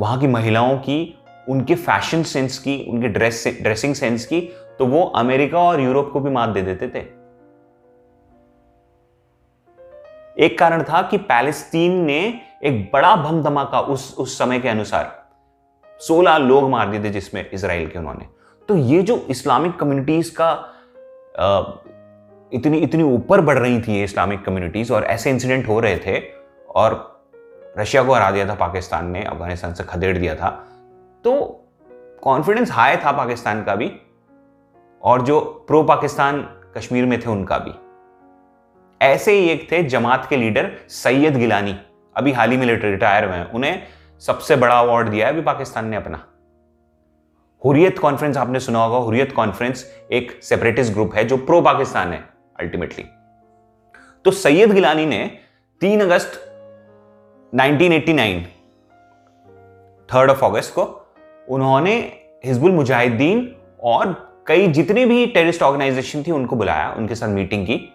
वहाँ 0.00 0.20
की 0.20 0.26
महिलाओं 0.26 0.76
की, 0.78 1.18
उनके 1.48 1.74
फ़ैशन 1.74 2.22
सेंस 2.22 2.58
की, 2.58 2.84
उनके 2.90 3.08
ड्रेस 3.08 3.44
ड्रेसिंग 3.62 3.94
सेंस 3.94 4.26
की 4.26 4.40
तो 4.78 4.86
वो 4.86 5.02
अमेरिका 5.16 5.58
और 5.58 5.80
यूरोप 5.80 6.10
को 6.12 6.20
भी 6.20 6.30
मात 6.30 6.48
दे 6.48 6.62
देते 6.62 6.88
थे। 6.88 7.00
एक 10.36 10.58
कारण 10.58 10.82
था 10.82 11.02
कि 11.02 11.18
पैलेस्तीन 11.18 11.92
ने 12.04 12.40
एक 12.64 12.90
बड़ा 12.92 13.16
भम 13.16 13.42
धमाका 13.42 13.80
उस 13.80 14.14
उस 14.18 14.38
समय 14.38 14.58
के 14.60 14.68
अनुसार 14.68 15.28
16 16.00 16.38
लोग 16.38 16.68
मार 16.70 16.90
दिए 16.90 17.02
थे 17.04 17.10
जिसमें 17.10 17.50
इसराइल 17.50 17.88
के 17.88 17.98
उन्होंने। 17.98 18.26
तो 18.68 18.76
ये 18.76 19.02
जो 19.02 19.16
इस्लामिक 19.30 19.76
कम्युनिटीज 19.76 20.30
का 20.30 20.48
आ, 21.38 21.62
इतनी 22.52 22.78
इतनी 22.78 23.02
ऊपर 23.02 23.40
बढ़ 23.40 23.58
रही 23.58 23.80
थी 23.82 24.02
इस्लामिक 24.04 24.44
कम्युनिटीज 24.44 24.90
और 24.90 25.04
ऐसे 25.04 25.30
इंसिडेंट 25.30 25.68
हो 25.68 25.80
रहे 25.80 25.96
थे 25.96 26.18
और 26.74 27.22
रशिया 27.78 28.02
को 28.02 28.14
हरा 28.14 28.30
दिया 28.30 28.48
था 28.48 28.54
पाकिस्तान 28.54 29.10
ने 29.10 29.24
अफ़गानिस्तान 29.24 29.74
से 29.74 29.84
खदेड़ 29.84 30.16
दिया 30.18 30.34
था 30.34 30.50
तो 31.24 31.36
कॉन्फिडेंस 32.22 32.72
हाई 32.72 32.96
था 32.96 33.12
पाकिस्तान 33.12 33.64
का 33.64 33.74
भी 33.74 33.92
और 35.02 35.22
जो 35.22 35.40
प्रो 35.40 35.82
पाकिस्तान 35.82 36.42
कश्मीर 36.76 37.06
में 37.06 37.20
थे 37.20 37.30
उनका 37.30 37.58
भी। 37.58 37.72
ऐसे 39.00 39.32
ही 39.32 39.48
एक 39.48 39.72
थे 39.72 39.82
जमात 39.82 40.26
के 40.26 40.36
लीडर 40.36 40.76
सैयद 40.88 41.36
गिलानी। 41.36 41.76
अभी 42.16 42.32
हाल 42.32 42.50
ही 42.50 42.56
में 42.56 42.66
रिटायर 42.66 43.24
हुए 43.24 43.36
हैं। 43.36 43.50
उन्हें 43.50 43.82
सबसे 44.22 44.56
बड़ा 44.56 44.78
अवार्ड 44.80 45.08
दिया 45.08 45.26
है 45.26 45.32
अभी 45.32 45.42
पाकिस्तान 45.42 45.86
ने 45.86 45.96
अपना। 45.96 46.24
हुरियत 47.62 47.98
कॉन्फ्रेंस 47.98 48.36
आपने 48.36 48.60
सुना 48.60 48.84
होगा, 48.84 48.98
हुरियत 48.98 49.32
कॉन्फ्रेंस 49.32 49.84
एक 50.12 50.38
सेपरेटिस्ट 50.42 50.92
ग्रुप 50.92 51.14
है 51.14 51.24
जो 51.24 51.36
प्रो 51.36 51.60
पाकिस्तान 51.60 52.12
है 52.12 52.22
अल्टीमेटली 52.60 53.04
तो 54.24 54.30
सैयद 54.30 54.72
गिलानी 54.72 55.06
ने 55.06 55.38
3 55.80 56.02
अगस्त 56.02 56.40
1989 57.52 58.42
थर्ड 60.08 60.30
ऑफ़ 60.30 60.44
अगस्त 60.44 60.74
को 60.74 60.84
उन्होंने 61.48 61.96
हिजबुल 62.44 62.72
मुजाहिदीन 62.72 63.56
और 63.82 64.14
कई 64.46 64.66
जितने 64.68 65.04
भी 65.06 65.26
टेररिस्ट 65.26 65.62
ऑर्गेनाइजेशन 65.62 66.22
थी 66.22 66.30
उनको 66.30 66.56
बुलाया, 66.56 66.90
उनके 66.90 67.14
साथ 67.14 67.28
मीटिंग 67.28 67.66
की। 67.66 67.93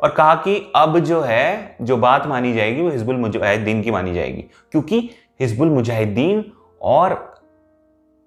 और 0.00 0.10
कहा 0.10 0.34
कि 0.34 0.72
अब 0.76 0.98
जो 0.98 1.20
है, 1.20 1.76
जो 1.82 1.96
बात 1.96 2.26
मानी 2.26 2.52
जाएगी 2.54 2.82
वो 2.82 2.90
हिजबुल 2.90 3.16
मुजाहिदीन 3.16 3.82
की 3.82 3.90
मानी 3.90 4.14
जाएगी। 4.14 4.42
क्योंकि 4.42 5.10
हिजबुल 5.40 5.68
मुजाहिदीन 5.68 6.52
और 6.82 7.34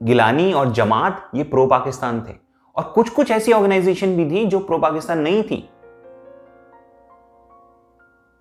गिलानी 0.03 0.53
और 0.53 0.71
जमात 0.71 1.29
ये 1.35 1.43
प्रो 1.43 1.65
पाकिस्तान 1.67 2.21
थे। 2.21 2.33
और 2.75 2.83
कुछ 2.83 3.09
कुछ 3.09 3.31
ऐसी 3.31 3.51
ऑर्गेनाइजेशन 3.51 4.15
भी 4.17 4.29
थी 4.31 4.45
जो 4.45 4.59
प्रो 4.59 4.77
पाकिस्तान 4.77 5.19
नहीं 5.19 5.43
थी। 5.43 5.69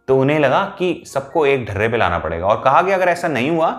तो 0.08 0.18
उन्हें 0.18 0.38
लगा 0.38 0.64
कि 0.78 1.04
सबको 1.06 1.46
एक 1.46 1.66
ढर्रे 1.66 1.88
पे 1.88 1.96
लाना 1.96 2.18
पड़ेगा। 2.18 2.46
और 2.46 2.62
कहा 2.62 2.82
कि 2.82 2.92
अगर 2.92 3.08
ऐसा 3.08 3.28
नहीं 3.28 3.50
हुआ 3.50 3.70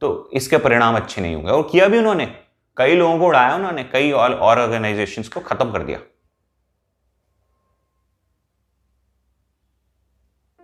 तो 0.00 0.30
इसके 0.32 0.56
परिणाम 0.58 0.96
अच्छे 0.96 1.22
नहीं 1.22 1.34
होंगे। 1.34 1.50
और 1.50 1.68
किया 1.72 1.88
भी 1.88 1.98
उन्होंने। 1.98 2.26
कई 2.76 2.94
लोगों 2.94 3.18
को 3.18 3.26
उड़ाया 3.26 3.54
उन्होंने, 3.54 3.84
कई 3.84 4.10
और 4.10 4.34
ऑर्गेनाइजेशंस 4.34 5.28
को 5.28 5.40
खत्म 5.40 5.72
कर 5.72 5.82
दिया। 5.82 5.98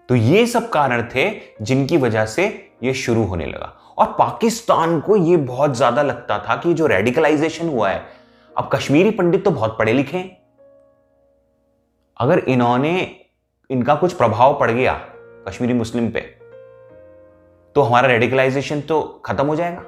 तो 0.09 0.15
ये 0.15 0.47
सब 0.47 0.69
कारण 0.71 1.03
थे 1.15 1.31
जिनकी 1.63 1.97
वजह 1.97 2.25
से 2.27 2.47
ये 2.83 2.95
शुरू 2.95 3.25
होने 3.25 3.47
लगा। 3.47 3.75
और 3.99 4.07
पाकिस्तान 4.19 5.01
को 5.01 5.17
ये 5.17 5.37
बहुत 5.37 5.77
ज़्यादा 5.77 6.03
लगता 6.03 6.39
था 6.39 6.57
कि 6.57 6.73
जो 6.75 6.87
रेडिकलाइजेशन 6.87 7.69
हुआ 7.69 7.91
है, 7.91 8.03
अब 8.53 8.69
कश्मीरी 8.73 9.11
पंडित 9.11 9.45
तो 9.45 9.51
बहुत 9.51 9.77
पढ़े 9.79 9.93
लिखे 9.93 10.17
हैं। 10.17 10.37
अगर 12.17 12.39
इन्होंने, 12.39 12.95
इनका 13.71 13.95
कुछ 13.95 14.13
प्रभाव 14.13 14.59
पड़ 14.61 14.71
गया 14.71 14.93
कश्मीरी 15.49 15.75
मुस्लिम 15.75 16.11
पे 16.11 16.21
तो 17.77 17.83
हमारा 17.83 18.09
रेडिकलाइजेशन 18.09 18.81
तो 18.81 19.01
खत्म 19.27 19.47
हो 19.47 19.57
जाएगा। 19.57 19.83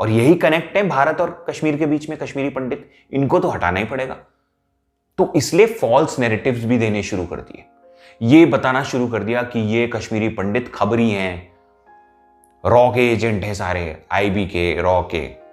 और 0.00 0.10
यही 0.10 0.34
कनेक्ट 0.36 0.76
है 0.76 0.86
भारत 0.88 1.20
और 1.20 1.44
कश्मीर 1.48 1.76
के 1.76 1.86
बीच 1.86 2.08
में 2.08 2.18
कश्मीरी 2.18 2.48
पंडित। 2.50 2.90
इनको 3.12 3.38
तो 3.38 3.48
हटाना 3.48 3.80
ही 3.80 3.84
पड़ेगा। 3.84 4.16
तो 5.18 5.32
इसलिए 5.36 5.66
फॉल्स 5.66 6.18
नेरेटिव्स 6.18 6.64
भी 6.64 6.78
देने 6.78 7.02
शुरू 7.02 7.26
कर 7.26 7.40
दिए। 7.40 7.64
ये 8.22 8.46
बताना 8.46 8.84
शुरू 8.84 9.08
कर 9.08 9.22
दिया 9.22 9.42
कि 9.42 9.60
ये 9.60 9.86
कश्मीरी 9.86 10.28
पंडित 10.28 10.72
खबरी 10.74 11.10
हैं। 11.10 11.54
रॉ 12.66 12.90
के 12.90 13.12
एजेंट 13.12 13.44
हैं 13.44 13.54
सारे 13.54 14.02
आईबी 14.12 14.46
के, 14.46 14.80
रॉ 14.80 15.02
के। 15.14 15.44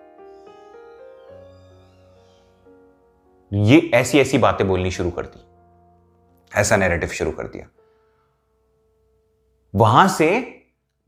ये 3.53 3.91
ऐसी 3.93 4.20
ऐसी 4.20 4.38
बातें 4.38 4.67
बोलनी 4.67 4.91
शुरू 4.91 5.12
कर 5.12 5.25
दी। 5.25 5.46
ऐसा 6.55 6.77
नैरेटिव 6.77 7.10
शुरू 7.10 7.31
कर 7.31 7.43
दिया। 7.43 7.67
वहाँ 9.75 10.08
से 10.08 10.58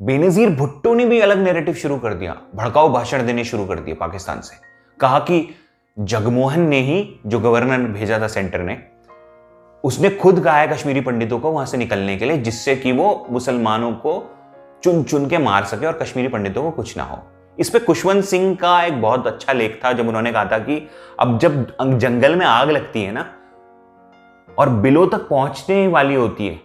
बेनजीर 0.02 0.50
भुट्टो 0.50 0.94
ने 0.94 1.06
भी 1.06 1.20
अलग 1.20 1.38
नैरेटिव 1.38 1.74
शुरू 1.74 2.00
कर 2.00 2.14
दिया। 2.14 2.42
भड़काऊ 2.56 2.90
भाषण 2.90 3.26
देने 3.26 3.44
शुरू 3.44 3.66
कर 3.66 3.80
दिए 3.80 3.94
पाकिस्तान 3.94 4.42
से। 4.42 4.56
कहा 5.00 5.20
कि 5.20 5.56
जगमोहन 6.00 6.62
ने 6.62 6.80
ही 6.80 7.20
जो 7.26 7.40
गवर्नर 7.40 7.78
भेजा 7.78 8.20
था 8.20 8.28
सेंटर 8.28 8.60
ने 8.60 8.93
उसने 9.84 10.10
खुद 10.10 10.40
कहा 10.40 10.58
है 10.58 10.68
कश्मीरी 10.68 11.02
पंडितों 11.02 11.40
को 11.40 11.52
वहाँ 11.52 11.66
से 11.66 11.78
निकलने 11.78 12.16
के 12.18 12.26
लिए, 12.26 12.38
जिससे 12.38 12.76
कि 12.76 12.92
वो 12.92 13.28
मुसलमानों 13.30 13.92
को 13.94 14.24
चुन 14.84 15.04
चुन 15.04 15.28
के 15.30 15.38
मार 15.38 15.64
सके 15.64 15.86
और 15.86 15.94
कश्मीरी 15.94 16.28
पंडितों 16.28 16.64
को 16.64 16.72
कुछ 16.72 16.96
ना 16.98 17.04
हो। 17.04 17.20
इस 17.58 17.70
पर 17.70 17.80
कुशवंत 17.80 18.24
सिंह 18.24 18.56
का 18.56 18.82
एक 18.84 19.02
बहुत 19.02 19.28
अच्छा 19.28 19.54
लेख 19.54 19.80
था, 19.86 19.92
जब 19.94 20.08
उन्होंने 20.08 20.32
कहा 20.32 20.46
था 20.46 20.58
कि 20.60 20.82
अब 21.20 21.38
जब 21.40 21.98
जंगल 22.00 22.36
में 22.36 22.46
आग 22.46 22.70
लगती 22.70 23.04
है 23.04 23.12
ना, 23.12 23.26
और 24.58 24.70
बिलों 24.70 25.08
तक 25.08 25.28
पहुँचने 25.30 25.88
वाली 25.88 26.16
होती 26.16 26.48
है, 26.48 26.60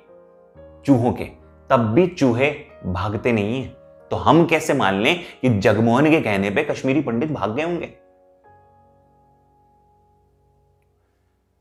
चूहों 0.86 1.12
के, 1.12 1.24
तब 1.70 1.92
भी 1.94 2.06
चूहे 2.06 2.50
भागते 2.86 3.32
नहीं 3.32 3.62
है। 3.62 3.76
तो 4.10 4.16
हम 4.16 4.44
कैसे 4.46 4.74
मान 4.74 5.00
लें 5.00 5.18
कि 5.42 5.48
जगमोहन 5.50 6.10
के 6.10 6.20
कहने 6.20 6.50
पे 6.50 6.62
कश्मीरी 6.64 7.00
पंडित 7.00 7.32
भाग 7.32 7.54
गए 7.56 7.62
होंगे? 7.62 7.92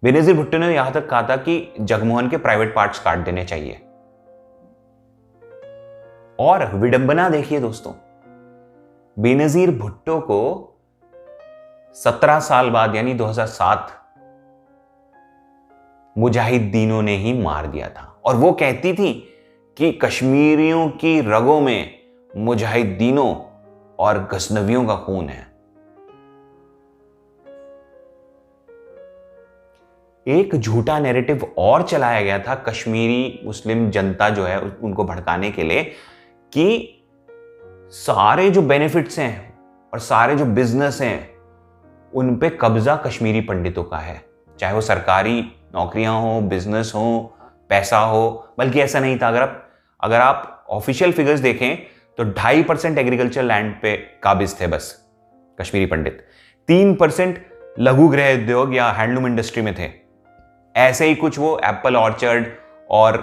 बेनजीर 0.04 0.36
भुट्टो 0.36 0.58
ने 0.58 0.76
यहाँ 0.76 0.92
तक 0.92 1.10
कहा 1.10 1.22
था 1.22 1.36
कि 1.36 1.74
जगमोहन 1.80 2.30
के 2.30 2.38
प्राइवेट 2.38 2.76
पार्ट्स 2.76 3.00
काट 3.00 3.18
देने 3.18 3.46
चाहिए। 3.46 3.74
और 6.40 6.76
विडंबना 6.76 7.30
देखिए 7.30 7.60
दोस्तों, 7.60 7.94
बेनजीर 9.20 9.72
भुट्टो 9.72 10.20
को 10.20 10.74
17 11.94 12.40
साल 12.40 12.70
बाद, 12.70 12.96
यानी 12.96 13.14
2007 13.14 13.92
मुजाहिदीनों 16.18 17.02
ने 17.02 17.18
ही 17.18 17.42
मार 17.42 17.68
दिया 17.68 17.90
था। 17.90 18.22
और 18.26 18.36
वो 18.36 18.52
कहती 18.52 18.94
थी 18.94 19.34
कि 19.78 19.92
कश्मीरियों 19.92 20.90
की 20.90 21.20
रगों 21.22 21.62
में 21.62 22.00
मुजाहिदीनों 22.38 23.36
और 24.00 24.28
गजनवियों 24.32 24.86
का 24.86 24.96
खून 24.96 25.30
है। 25.30 25.47
एक 30.28 30.56
झूठा 30.56 30.98
नैरेटिव 31.00 31.44
और 31.58 31.84
चलाया 31.84 32.22
गया 32.22 32.40
था, 32.40 32.56
कश्मीरी 32.68 33.40
मुस्लिम 33.46 33.90
जनता 33.92 34.30
जो 34.30 34.46
है 34.46 34.60
उनको 34.60 35.04
भड़काने 35.04 35.52
के 35.52 35.64
लिए, 35.64 35.84
कि 35.84 36.94
सारे 37.94 38.50
जो 38.50 38.62
बेनिफिट्स 38.62 39.20
हैं 39.20 39.54
और 39.94 40.00
सारे 40.00 40.36
जो 40.36 40.46
बिज़नेस 40.46 41.02
हैं, 41.02 41.30
उन 42.14 42.36
पे 42.38 42.50
कब्जा 42.62 42.96
कश्मीरी 42.96 43.42
पंडितों 43.42 43.84
का 43.84 43.98
है। 43.98 44.22
चाहे 44.60 44.74
वो 44.74 44.82
सरकारी 44.82 45.40
नौकरियाँ 45.76 46.20
हो 46.22 46.40
बिज़नेस 46.42 46.92
हो, 46.96 47.36
पैसा 47.70 48.00
हो, 48.00 48.54
बल्कि 48.58 48.80
ऐसा 48.82 49.00
नहीं 49.00 49.18
था। 49.20 49.28
अगर 49.28 49.42
आप 49.42 49.64
अगर 50.00 50.22
आप 50.22 50.66
ऑफिशियल 50.70 51.12
फिगर्स 51.12 51.40
देखें 51.40 51.78
तो 52.18 52.24
ढाई 52.34 52.64
परसेंट 52.64 52.98
एग्रीकल्चर 52.98 53.44
लैंड 53.44 53.74
पे 53.82 53.96
काबिज 54.24 54.60
थे 54.62 54.68
बस, 54.68 54.96
कश्मीरी 55.58 55.86
पंडित। 55.86 56.20
तीन 56.70 56.94
परसेंट 56.96 57.40
लघु 57.80 58.08
गृह 58.08 58.34
उद्योग 58.34 58.76
या 58.76 58.90
हैंडलूम 58.92 59.28
इंडस्ट्री 59.28 59.64
में 59.64 59.74
थे। 59.76 59.88
ऐसे 60.78 61.06
ही 61.06 61.16
कुछ 61.16 61.38
वो 61.40 61.58
एप्पल 61.66 61.96
ऑर्चर्ड 61.96 62.48
और 62.90 63.16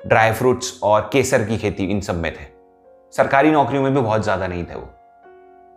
ड्राई 0.00 0.32
फ्रूट्स 0.32 0.78
और 0.82 1.08
केसर 1.12 1.44
की 1.44 1.58
खेती 1.58 1.84
इन 1.84 2.00
सब 2.00 2.14
में 2.14 2.32
थे। 2.32 2.44
सरकारी 3.14 3.50
नौकरियों 3.50 3.82
में 3.82 3.94
भी 3.94 4.00
बहुत 4.00 4.22
ज़्यादा 4.22 4.46
नहीं 4.46 4.64
थे 4.64 4.74
वो। 4.74 4.86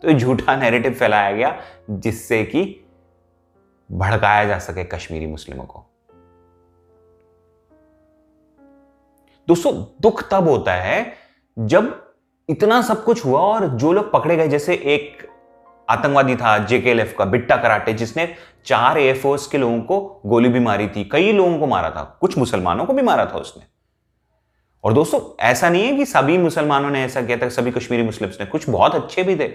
तो 0.04 0.13
झूठा 0.13 0.56
नैरेटिव 0.56 0.93
फैलाया 0.93 1.32
गया 1.32 1.58
जिससे 1.89 2.43
कि 2.45 2.63
भड़काया 3.89 4.45
जा 4.45 4.60
सके 4.60 4.84
कश्मीरी 4.86 5.26
मुस्लिमों 5.26 5.65
को। 5.65 5.84
दोस्तों, 9.47 9.73
दुख 10.02 10.23
तब 10.32 10.47
होता 10.47 10.73
है 10.73 11.13
जब 11.58 11.93
इतना 12.49 12.82
सब 12.82 13.04
कुछ 13.04 13.26
हुआ 13.26 13.39
और 13.39 13.67
जो 13.67 13.91
लोग 13.93 14.12
पकड़े 14.12 14.36
गए, 14.38 14.47
जैसे 14.47 14.73
एक 14.76 15.28
आतंकवादी 15.89 16.36
था 16.36 16.58
जेकेएलएफ 16.58 17.15
का, 17.17 17.26
बिट्टा 17.26 17.58
कराटे, 17.58 17.93
जिसने 17.93 18.36
चार 18.65 18.98
एयरफोर्स 18.98 19.48
के 19.48 19.58
लोगों 19.58 19.82
को 19.82 20.22
गोली 20.26 20.50
भी 20.50 20.60
मारी 20.60 20.88
थी, 20.88 21.04
कई 21.04 21.32
लोगों 21.32 21.60
को 21.60 21.67
मारा 21.67 21.89
था, 21.89 22.17
कुछ 22.22 22.38
मुसलमानों 22.38 22.86
को 22.86 22.93
भी 22.93 23.02
मारा 23.02 23.26
था 23.26 23.38
उसने। 23.38 23.63
और 24.84 24.93
दोस्तों, 24.93 25.43
ऐसा 25.43 25.69
नहीं 25.69 25.84
है 25.84 25.98
कि 25.98 26.06
सभी 26.06 26.38
मुसलमानों 26.38 26.89
ने 26.89 27.04
ऐसा 27.04 27.22
किया 27.22 27.38
था, 27.38 27.50
सभी 27.50 27.72
कश्मीरी 27.72 28.04
मुस्लिम्स 28.04 28.38
ने, 28.39 28.46
कुछ 28.46 28.69
बहुत 28.69 28.96
अच्छे 28.96 29.24
भी 29.24 29.36
थे, 29.36 29.48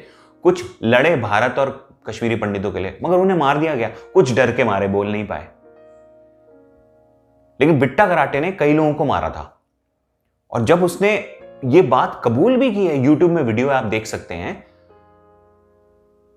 कुछ 0.42 0.64
लड़े 0.82 1.16
भारत 1.16 1.58
और 1.58 1.88
कश्मीरी 2.06 2.36
पंडितों 2.36 2.72
के 2.72 2.78
लिए, 2.78 2.98
मगर 3.02 3.16
उन्हें 3.16 3.38
मार 3.38 3.58
दिया 3.58 3.74
गया, 3.74 3.88
कुछ 4.14 4.34
डर 4.34 4.52
के 4.52 4.64
मारे 4.64 4.88
बोल 4.88 5.06
नहीं 5.06 5.26
पाए। 5.26 5.48
लेकिन 7.60 7.78
बिट्टा 7.78 8.06
कराटे 8.06 8.40
ने 8.40 8.52
कई 8.52 8.72
लोगों 8.72 8.94
को 8.94 9.04
मारा 9.04 9.30
था। 9.30 9.60
और 10.50 10.64
जब 10.64 10.84
उसने 10.84 11.34
ये 11.64 11.82
बात 11.82 12.22
कबूल 12.24 12.56
भी 12.56 12.74
की 12.74 12.86
है 12.86 12.98
यूट्यूब 12.98 13.30
में 13.30 13.42
वीडियो 13.42 13.68
आप 13.68 13.84
देख 13.84 14.06
सकते 14.06 14.34
हैं 14.34 14.67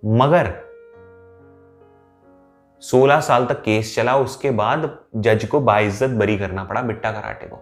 मगर 0.06 0.48
16 2.82 3.20
साल 3.20 3.46
तक 3.46 3.62
केस 3.62 3.96
चला, 3.96 4.18
उसके 4.18 4.52
बाद 4.52 5.00
जज 5.16 5.46
को 5.46 5.60
बाइज्जत 5.60 6.10
बरी 6.10 6.38
करना 6.38 6.64
पड़ा 6.64 6.82
बिट्टा 6.82 7.12
कराटे 7.12 7.48
को। 7.54 7.58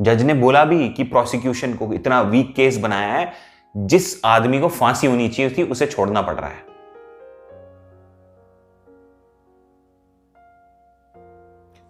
जज 0.00 0.22
ने 0.22 0.34
बोला 0.34 0.64
भी 0.64 0.88
कि 0.88 1.04
प्रोसिक्यूशन 1.04 1.74
को 1.74 1.92
इतना 1.92 2.20
वीक 2.20 2.54
केस 2.54 2.78
बनाया 2.78 3.12
है, 3.12 3.32
जिस 3.76 4.24
आदमी 4.24 4.60
को 4.60 4.68
फांसी 4.68 5.06
होनी 5.06 5.28
चाहिए 5.28 5.54
थी 5.58 5.62
उसे 5.62 5.86
छोड़ना 5.86 6.22
पड़ 6.22 6.34
रहा 6.34 6.50
है। 6.50 6.66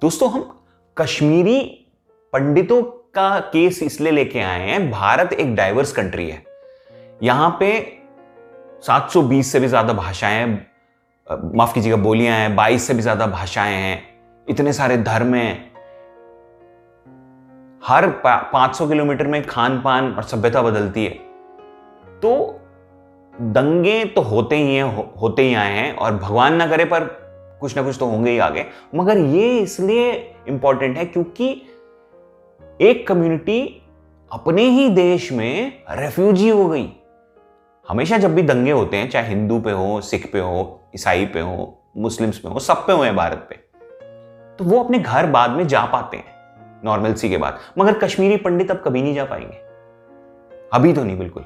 दोस्तों, 0.03 0.31
हम 0.31 0.65
कश्मीरी 0.97 1.61
पंडितों 2.33 2.83
का 2.83 3.41
केस 3.41 3.83
इसलिए 3.83 4.13
लेके 4.13 4.41
आए 4.41 4.61
हैं, 4.61 4.91
भारत 4.91 5.33
एक 5.33 5.55
डाइवर्स 5.55 5.93
कंट्री 5.93 6.31
है। 6.31 6.48
यहाँ 7.21 7.57
पे 7.61 7.71
720 8.83 9.43
से 9.43 9.61
भी 9.61 9.69
ज़्यादा 9.69 9.93
भाषाएँ 9.93 10.47
माफ़ 11.27 11.75
कीजिएगा 11.75 11.97
बोलियाँ 11.97 12.37
हैं 12.37 12.55
22 12.57 12.87
से 12.87 12.95
भी 12.95 13.03
ज़्यादा 13.03 13.27
भाषाएँ 13.27 13.75
हैं 13.75 14.03
इतने 14.47 14.73
सारे 14.73 14.97
धर्म 14.99 15.35
हैं। 15.35 15.67
हर 17.83 18.09
500 18.25 18.89
किलोमीटर 18.89 19.27
में 19.27 19.43
खान 19.47 19.81
पान 19.81 20.13
और 20.13 20.23
सभ्यता 20.23 20.63
बदलती 20.63 21.05
है। 21.05 21.11
तो 22.23 22.61
दंगे 23.35 24.05
तो 24.05 24.21
होते 24.23 24.57
ही 24.57 24.75
हैं 24.75 24.83
हो, 24.85 25.03
होते 25.21 25.43
ही 25.43 25.55
आए 25.55 25.73
हैं 25.73 25.95
और 25.95 26.17
भगवान 26.17 26.55
ना 26.55 26.67
करे 26.67 26.85
पर 26.85 27.05
कुछ 27.61 27.77
ना 27.77 27.83
कुछ 27.83 27.99
तो 27.99 28.07
होंगे 28.07 28.31
ही 28.31 28.39
आगे। 28.39 28.65
मगर 28.95 29.19
ये 29.19 29.59
इसलिए 29.59 30.13
इंपॉर्टेंट 30.49 30.97
है 30.99 31.05
क्योंकि 31.05 31.51
एक 32.81 33.07
कम्युनिटी 33.09 33.61
अपने 34.31 34.63
ही 34.63 34.89
देश 34.91 35.31
में 35.33 35.83
रेफ्यूजी 35.91 36.49
हो 36.49 36.69
गई। 36.69 36.89
हमेशा 37.89 38.17
जब 38.19 38.35
भी 38.35 38.43
दंगे 38.43 38.71
होते 38.71 38.97
हैं, 38.97 39.11
चाहे 39.11 39.29
हिंदू 39.29 39.61
पे 39.61 39.71
हो, 39.71 40.01
सिख 40.01 40.33
पे 40.33 40.41
हो, 40.41 40.81
ईसाई 40.95 41.27
पे 41.27 41.41
हो, 41.41 41.79
मुस्लिम्स 41.97 42.41
में 42.45 42.53
हो, 42.53 42.59
सब 42.59 42.87
पे 42.87 42.93
हैं 42.93 43.17
भारत 43.17 43.47
पे 43.51 43.55
तो 44.57 44.65
वो 44.65 44.83
अपने 44.85 44.99
घर 44.99 45.27
बाद 45.27 45.51
में 45.51 45.67
जा 45.69 45.85
पाते 45.85 46.17
हैं 46.17 46.83
नॉर्मलसी 46.85 47.29
के 47.31 47.37
बाद। 47.37 47.59
मगर 47.79 47.99
कश्मीरी 47.99 48.37
पंडित 48.37 48.71
अब 48.71 48.83
कभी 48.85 49.03
नहीं 49.03 49.15
जा 49.15 49.25
पाएँगे। 49.25 49.57
अभी 50.73 50.93
तो 50.93 51.05
नहीं, 51.05 51.19
बिल्कुल। 51.19 51.43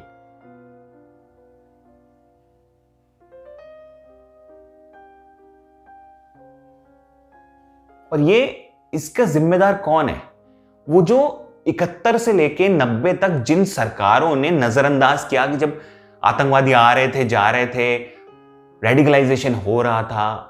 और 8.12 8.20
ये 8.20 8.70
इसका 8.94 9.24
जिम्मेदार 9.24 9.76
कौन 9.76 10.08
है? 10.08 10.20
वो 10.88 11.02
जो 11.02 11.48
इकहत्तर 11.66 12.18
से 12.18 12.32
लेके 12.32 12.68
नब्बे 12.68 13.12
तक 13.12 13.28
जिन 13.28 13.64
सरकारों 13.64 14.36
ने 14.36 14.50
नजरअंदाज 14.50 15.24
किया 15.24 15.46
कि 15.46 15.56
जब 15.56 15.80
आतंकवादी 16.24 16.72
आ 16.72 16.92
रहे 16.92 17.08
थे, 17.08 17.24
जा 17.24 17.50
रहे 17.50 17.66
थे 17.66 17.96
रेडिकलाइजेशन 18.82 19.54
हो 19.54 19.82
रहा 19.82 20.02
था। 20.02 20.48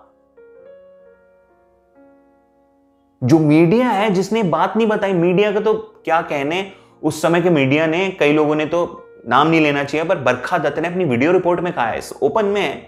जो 3.22 3.38
मीडिया 3.38 3.88
है, 3.88 4.10
जिसने 4.10 4.42
बात 4.42 4.76
नहीं 4.76 4.86
बताई 4.86 5.12
मीडिया 5.12 5.52
का 5.52 5.60
तो 5.60 5.74
क्या 6.04 6.20
कहने? 6.22 6.72
उस 7.02 7.22
समय 7.22 7.42
के 7.42 7.50
मीडिया 7.50 7.86
ने, 7.86 8.08
कई 8.10 8.32
लोगों 8.32 8.54
ने 8.54 8.66
तो 8.66 9.04
नाम 9.28 9.48
नहीं 9.48 9.60
लेना 9.60 9.84
चाहिए, 9.84 10.06
पर 10.06 10.18
बरखा 10.18 10.58
दत्त 10.58 10.78
ने 10.78 10.88
अपनी 10.88 11.04
वीडियो 11.04 11.32
रिपोर्ट 11.32 11.60
में 11.60 11.72
कहा 11.72 11.86
है, 11.86 11.98
इस 11.98 12.12
ओपन 12.22 12.44
में। 12.44 12.86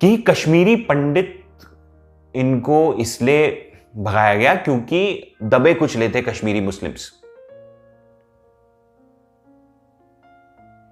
कि 0.00 0.16
कश्मीरी 0.16 0.76
पंडित 0.76 1.44
इनको 2.34 2.94
इसलिए 2.94 3.72
भगाया 3.96 4.34
गया 4.34 4.54
क्योंकि 4.54 5.34
दबे 5.42 5.74
कुछ 5.74 5.96
लेते 5.96 6.22
कश्मीरी 6.22 6.60
मुस्लिम्स। 6.60 7.23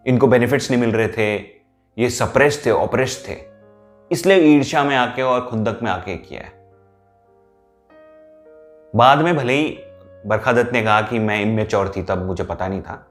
इनको 0.06 0.26
बेनिफिट्स 0.26 0.70
नहीं 0.70 0.80
मिल 0.80 0.92
रहे 0.92 1.08
थे, 1.08 1.36
ये 1.98 2.10
सप्रेस 2.10 2.66
थे 2.66 2.70
ऑपरेस 2.70 3.24
थे। 3.28 3.36
इसलिए 4.10 4.36
ईर्षा 4.36 4.84
में 4.84 4.96
आके 4.96 5.22
और 5.22 5.46
खुंदक 5.46 5.80
में 5.82 5.90
आके 5.90 6.16
किया 6.16 6.42
बाद 8.96 9.18
में 9.18 9.36
भले 9.36 9.52
ही 9.52 9.78
बरखा 10.26 10.52
दत्त 10.52 10.72
ने 10.72 10.82
कहा 10.82 11.02
कि 11.02 11.18
मैं 11.18 11.42
इमेच्योर 11.42 11.92
थी, 11.96 12.02
तब 12.02 12.26
मुझे 12.26 12.44
पता 12.44 12.68
नहीं 12.68 12.82
था। 12.82 13.08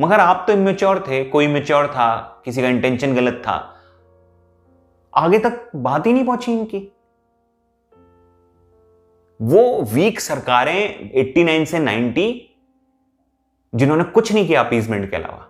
मगर 0.00 0.20
आप 0.20 0.44
तो 0.46 0.52
इमेच्योर 0.52 1.04
थे, 1.08 1.24
कोई 1.24 1.44
इमेच्योर 1.44 1.86
था, 1.86 2.42
किसी 2.44 2.62
का 2.62 2.68
इंटेंशन 2.68 3.14
गलत 3.14 3.42
था। 3.46 3.74
आगे 5.14 5.38
तक 5.38 5.70
बात 5.76 6.06
ही 6.06 6.12
नहीं 6.12 6.24
पहुँची 6.24 6.52
इनकी। 6.52 6.92
वो 9.42 9.82
वीक 9.82 10.20
सरकारें 10.20 11.10
89 11.14 11.64
से 11.64 11.78
90 11.78 12.56
जिन्होंने 13.74 14.04
कुछ 14.04 14.32
नहीं 14.32 14.46
किया 14.46 14.62
अपीजमेंट 14.62 15.10
के 15.10 15.16
अलावा। 15.16 15.48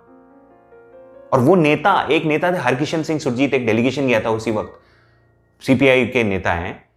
और 1.32 1.40
वो 1.40 1.54
नेता, 1.54 2.08
एक 2.10 2.24
नेता 2.24 2.52
थे 2.52 2.56
हरकिशन 2.56 3.02
सिंह 3.02 3.18
सुरजीत, 3.18 3.54
एक 3.54 3.66
डेलीगेशन 3.66 4.06
गया 4.06 4.20
था 4.20 4.30
उसी 4.30 4.50
वक्त। 4.50 4.80
सीपीआई 5.66 6.06
के 6.06 6.24
नेता 6.24 6.52
हैं। 6.52 6.88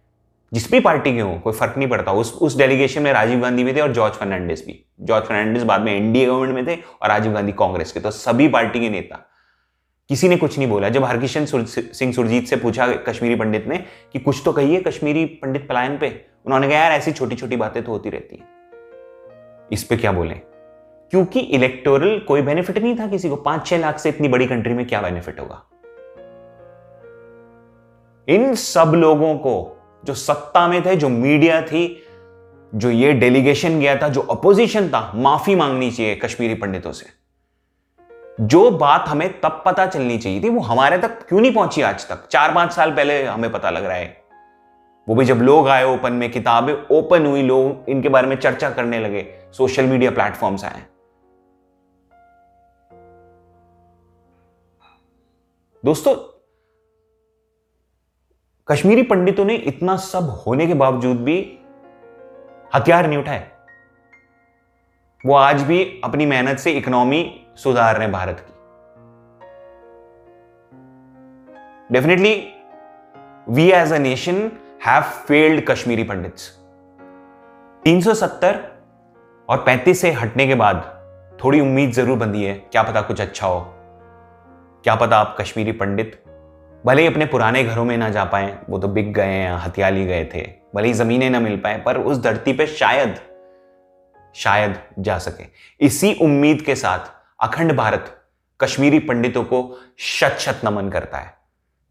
जिस 0.54 0.70
भी 0.70 0.80
पार्टी 0.80 1.14
के 1.14 1.20
हों, 1.20 1.40
कोई 1.40 1.52
फ़र्क 1.52 1.74
नहीं 1.78 1.88
पड़ता। 1.88 2.12
उस 2.12 2.32
उस 2.34 2.58
डेलीगेशन 2.58 3.02
में 3.02 3.12
राजीव 3.12 3.40
गांधी 3.40 3.64
भी 3.64 3.72
थे 3.72 3.80
और 3.80 3.92
जॉर्ज 3.92 4.14
फर्नांडिस 4.14 4.66
भी। 4.66 4.86
जॉर्ज 5.00 5.26
फर्नांडिस 5.26 5.62
बाद 5.62 5.80
में 5.80 5.96
एनडीए 5.96 6.26
गवर्नमेंट 6.26 6.66
में 6.66 6.76
थे 6.76 6.80
और 7.02 7.08
राजीव 7.08 7.32
गांधी 7.32 7.52
कांग्रेस 7.52 7.92
के। 7.92 8.00
तो 8.00 8.10
सभी 8.10 8.48
पार्टी 8.48 8.80
के 8.80 8.90
नेता। 8.90 9.30
किसी 10.08 10.28
ने 10.28 10.36
कुछ 10.36 10.58
नहीं 10.58 10.68
बोला। 10.68 10.88
जब 10.88 11.04
हरकिशन 11.04 11.44
सिंह 11.68 12.12
सुरजीत 12.12 12.46
से 12.46 12.56
पूछा 12.56 12.92
कश्मीरी 12.92 13.34
पंडित 13.34 13.66
ने 13.66 13.78
कि 14.12 14.18
कुछ 14.18 14.42
तो 14.44 14.52
कहिए 14.52 14.80
कश्मीरी 14.80 15.24
पंडित 15.24 15.68
पलायन 15.68 15.98
पे। 15.98 16.26
उन्होंने 16.46 16.68
कहा, 16.68 16.78
यार, 16.78 16.92
ऐसी 16.92 17.12
छोटी 17.12 17.36
छोटी 17.36 17.56
बातें 17.56 17.82
तो 17.82 17.92
होती 17.92 18.10
रहती 18.10 18.36
है। 18.36 18.42
इस 19.72 19.84
पे 19.84 19.96
क्या 19.96 20.12
बोले? 20.12 20.55
क्योंकि 21.10 21.40
इलेक्टोरल 21.40 22.18
कोई 22.18 22.42
बेनिफिट 22.42 22.78
नहीं 22.78 22.98
था 22.98 23.06
किसी 23.06 23.28
को। 23.28 23.36
पाँच 23.36 23.66
छह 23.66 23.78
लाख 23.78 23.98
से 23.98 24.08
इतनी 24.08 24.28
बड़ी 24.28 24.46
कंट्री 24.46 24.74
में 24.74 24.86
क्या 24.86 25.00
बेनिफिट 25.00 25.40
होगा? 25.40 25.62
इन 28.28 28.54
सब 28.54 28.92
लोगों 28.94 29.34
को 29.34 29.76
जो 30.04 30.14
सत्ता 30.14 30.68
में 30.68 30.86
थे, 30.86 30.96
जो 30.96 31.08
मीडिया 31.08 31.62
थी, 31.62 32.02
जो 32.74 32.90
ये 32.90 33.12
डेलीगेशन 33.12 33.80
गया 33.80 33.96
था, 33.96 34.08
जो 34.08 34.20
अपोजिशन 34.20 34.88
था, 34.88 35.12
माफ़ी 35.14 35.54
मांगनी 35.54 35.90
चाहिए 35.90 36.14
कश्मीरी 36.14 36.54
पंडितों 36.54 36.92
से। 36.92 37.06
जो 38.40 38.70
बात 38.70 39.04
हमें 39.08 39.40
तब 39.40 39.62
पता 39.66 39.86
चलनी 39.86 40.18
चाहिए 40.18 40.42
थी, 40.42 40.48
वो 40.48 40.60
हमारे 40.60 40.98
तक 40.98 41.26
क्यों 41.28 41.40
नहीं 41.40 41.54
पहुँची 41.54 41.82
आज 41.82 42.08
तक? 42.08 42.28
चार 42.28 42.54
पाँच 42.54 42.72
साल 42.72 42.90
पहले 42.90 43.24
हमें 43.24 43.52
पता 43.52 43.70
लग 43.70 43.84
रहा 43.84 43.96
है। 43.96 44.22
वो 45.08 45.14
भी 45.14 45.24
जब 45.24 45.36
लोग 45.36 45.68
आए 45.68 45.84
ओपन 45.84 46.12
में, 46.12 46.30
किताबें 46.30 46.74
ओपन 46.96 47.26
हुई, 47.26 47.42
लोग 47.42 47.90
इनके 47.90 48.08
बारे 48.08 48.26
में 48.26 48.36
चर्चा 48.36 48.70
करने 48.70 48.98
लगे 49.00 49.26
सोशल 49.52 49.84
मीडिया 49.84 50.10
प्लेटफॉर्म्स 50.10 50.64
आए। 50.64 50.82
दोस्तों, 55.86 56.14
कश्मीरी 58.68 59.02
पंडितों 59.02 59.44
ने 59.44 59.54
इतना 59.70 59.96
सब 59.96 60.28
होने 60.38 60.66
के 60.66 60.74
बावजूद 60.74 61.16
भी 61.24 61.36
हथियार 62.72 63.06
नहीं 63.06 63.18
उठाए। 63.18 63.46
वो 65.24 65.34
आज 65.34 65.62
भी 65.62 65.78
अपनी 66.04 66.26
मेहनत 66.26 66.58
से 66.58 66.72
इकोनॉमी 66.72 67.20
सुधार 67.56 67.94
रहे 67.94 68.04
हैं 68.04 68.12
भारत 68.12 68.40
की। 68.40 68.52
Definitely 71.92 72.34
we 73.48 73.70
as 73.72 73.92
a 73.92 73.98
nation 73.98 74.50
have 74.86 75.02
failed 75.28 75.64
Kashmiri 75.68 76.04
Pandits 76.04 76.48
370 77.82 78.58
और 79.48 79.64
35 79.68 80.00
से 80.00 80.12
हटने 80.14 80.46
के 80.46 80.54
बाद 80.56 80.82
थोड़ी 81.44 81.60
उम्मीद 81.60 81.92
ज़रूर 81.92 82.18
बंधी 82.18 82.44
है, 82.44 82.54
क्या 82.54 82.82
पता 82.82 83.00
कुछ 83.02 83.20
अच्छा 83.20 83.46
हो। 83.46 83.72
क्या 84.86 84.94
पता 84.94 85.18
आप 85.18 85.36
कश्मीरी 85.40 85.72
पंडित, 85.72 86.22
भले 86.86 87.02
ही 87.02 87.08
अपने 87.08 87.26
पुराने 87.26 87.64
घरों 87.64 87.84
में 87.84 87.96
ना 87.96 88.08
जा 88.08 88.24
पाए, 88.24 88.58
वो 88.70 88.78
तो 88.78 88.88
बिक 88.88 89.12
गए 89.12 89.24
हैं, 89.24 89.54
हथियाली 89.54 90.06
गए 90.06 90.30
थे, 90.34 90.42
भले 90.74 90.88
ही 90.88 90.94
जमीनें 90.94 91.30
ना 91.30 91.40
मिल 91.40 91.56
पाए, 91.56 91.78
पर 91.78 91.98
उस 91.98 92.18
धरती 92.18 92.52
पे 92.52 92.66
शायद 92.66 93.16
शायद 94.34 94.76
जा 94.98 95.18
सके। 95.18 95.44
इसी 95.86 96.14
उम्मीद 96.14 96.62
के 96.62 96.74
साथ 96.74 96.98
अखंड 97.40 97.72
भारत 97.72 98.24
कश्मीरी 98.60 98.98
पंडितों 98.98 99.44
को 99.44 99.78
शत 99.98 100.36
शत 100.40 100.60
नमन 100.64 100.88
करता 100.88 101.18
है। 101.18 101.34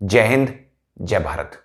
जय 0.03 0.21
हिंद, 0.21 0.59
जय 1.01 1.19
भारत। 1.19 1.64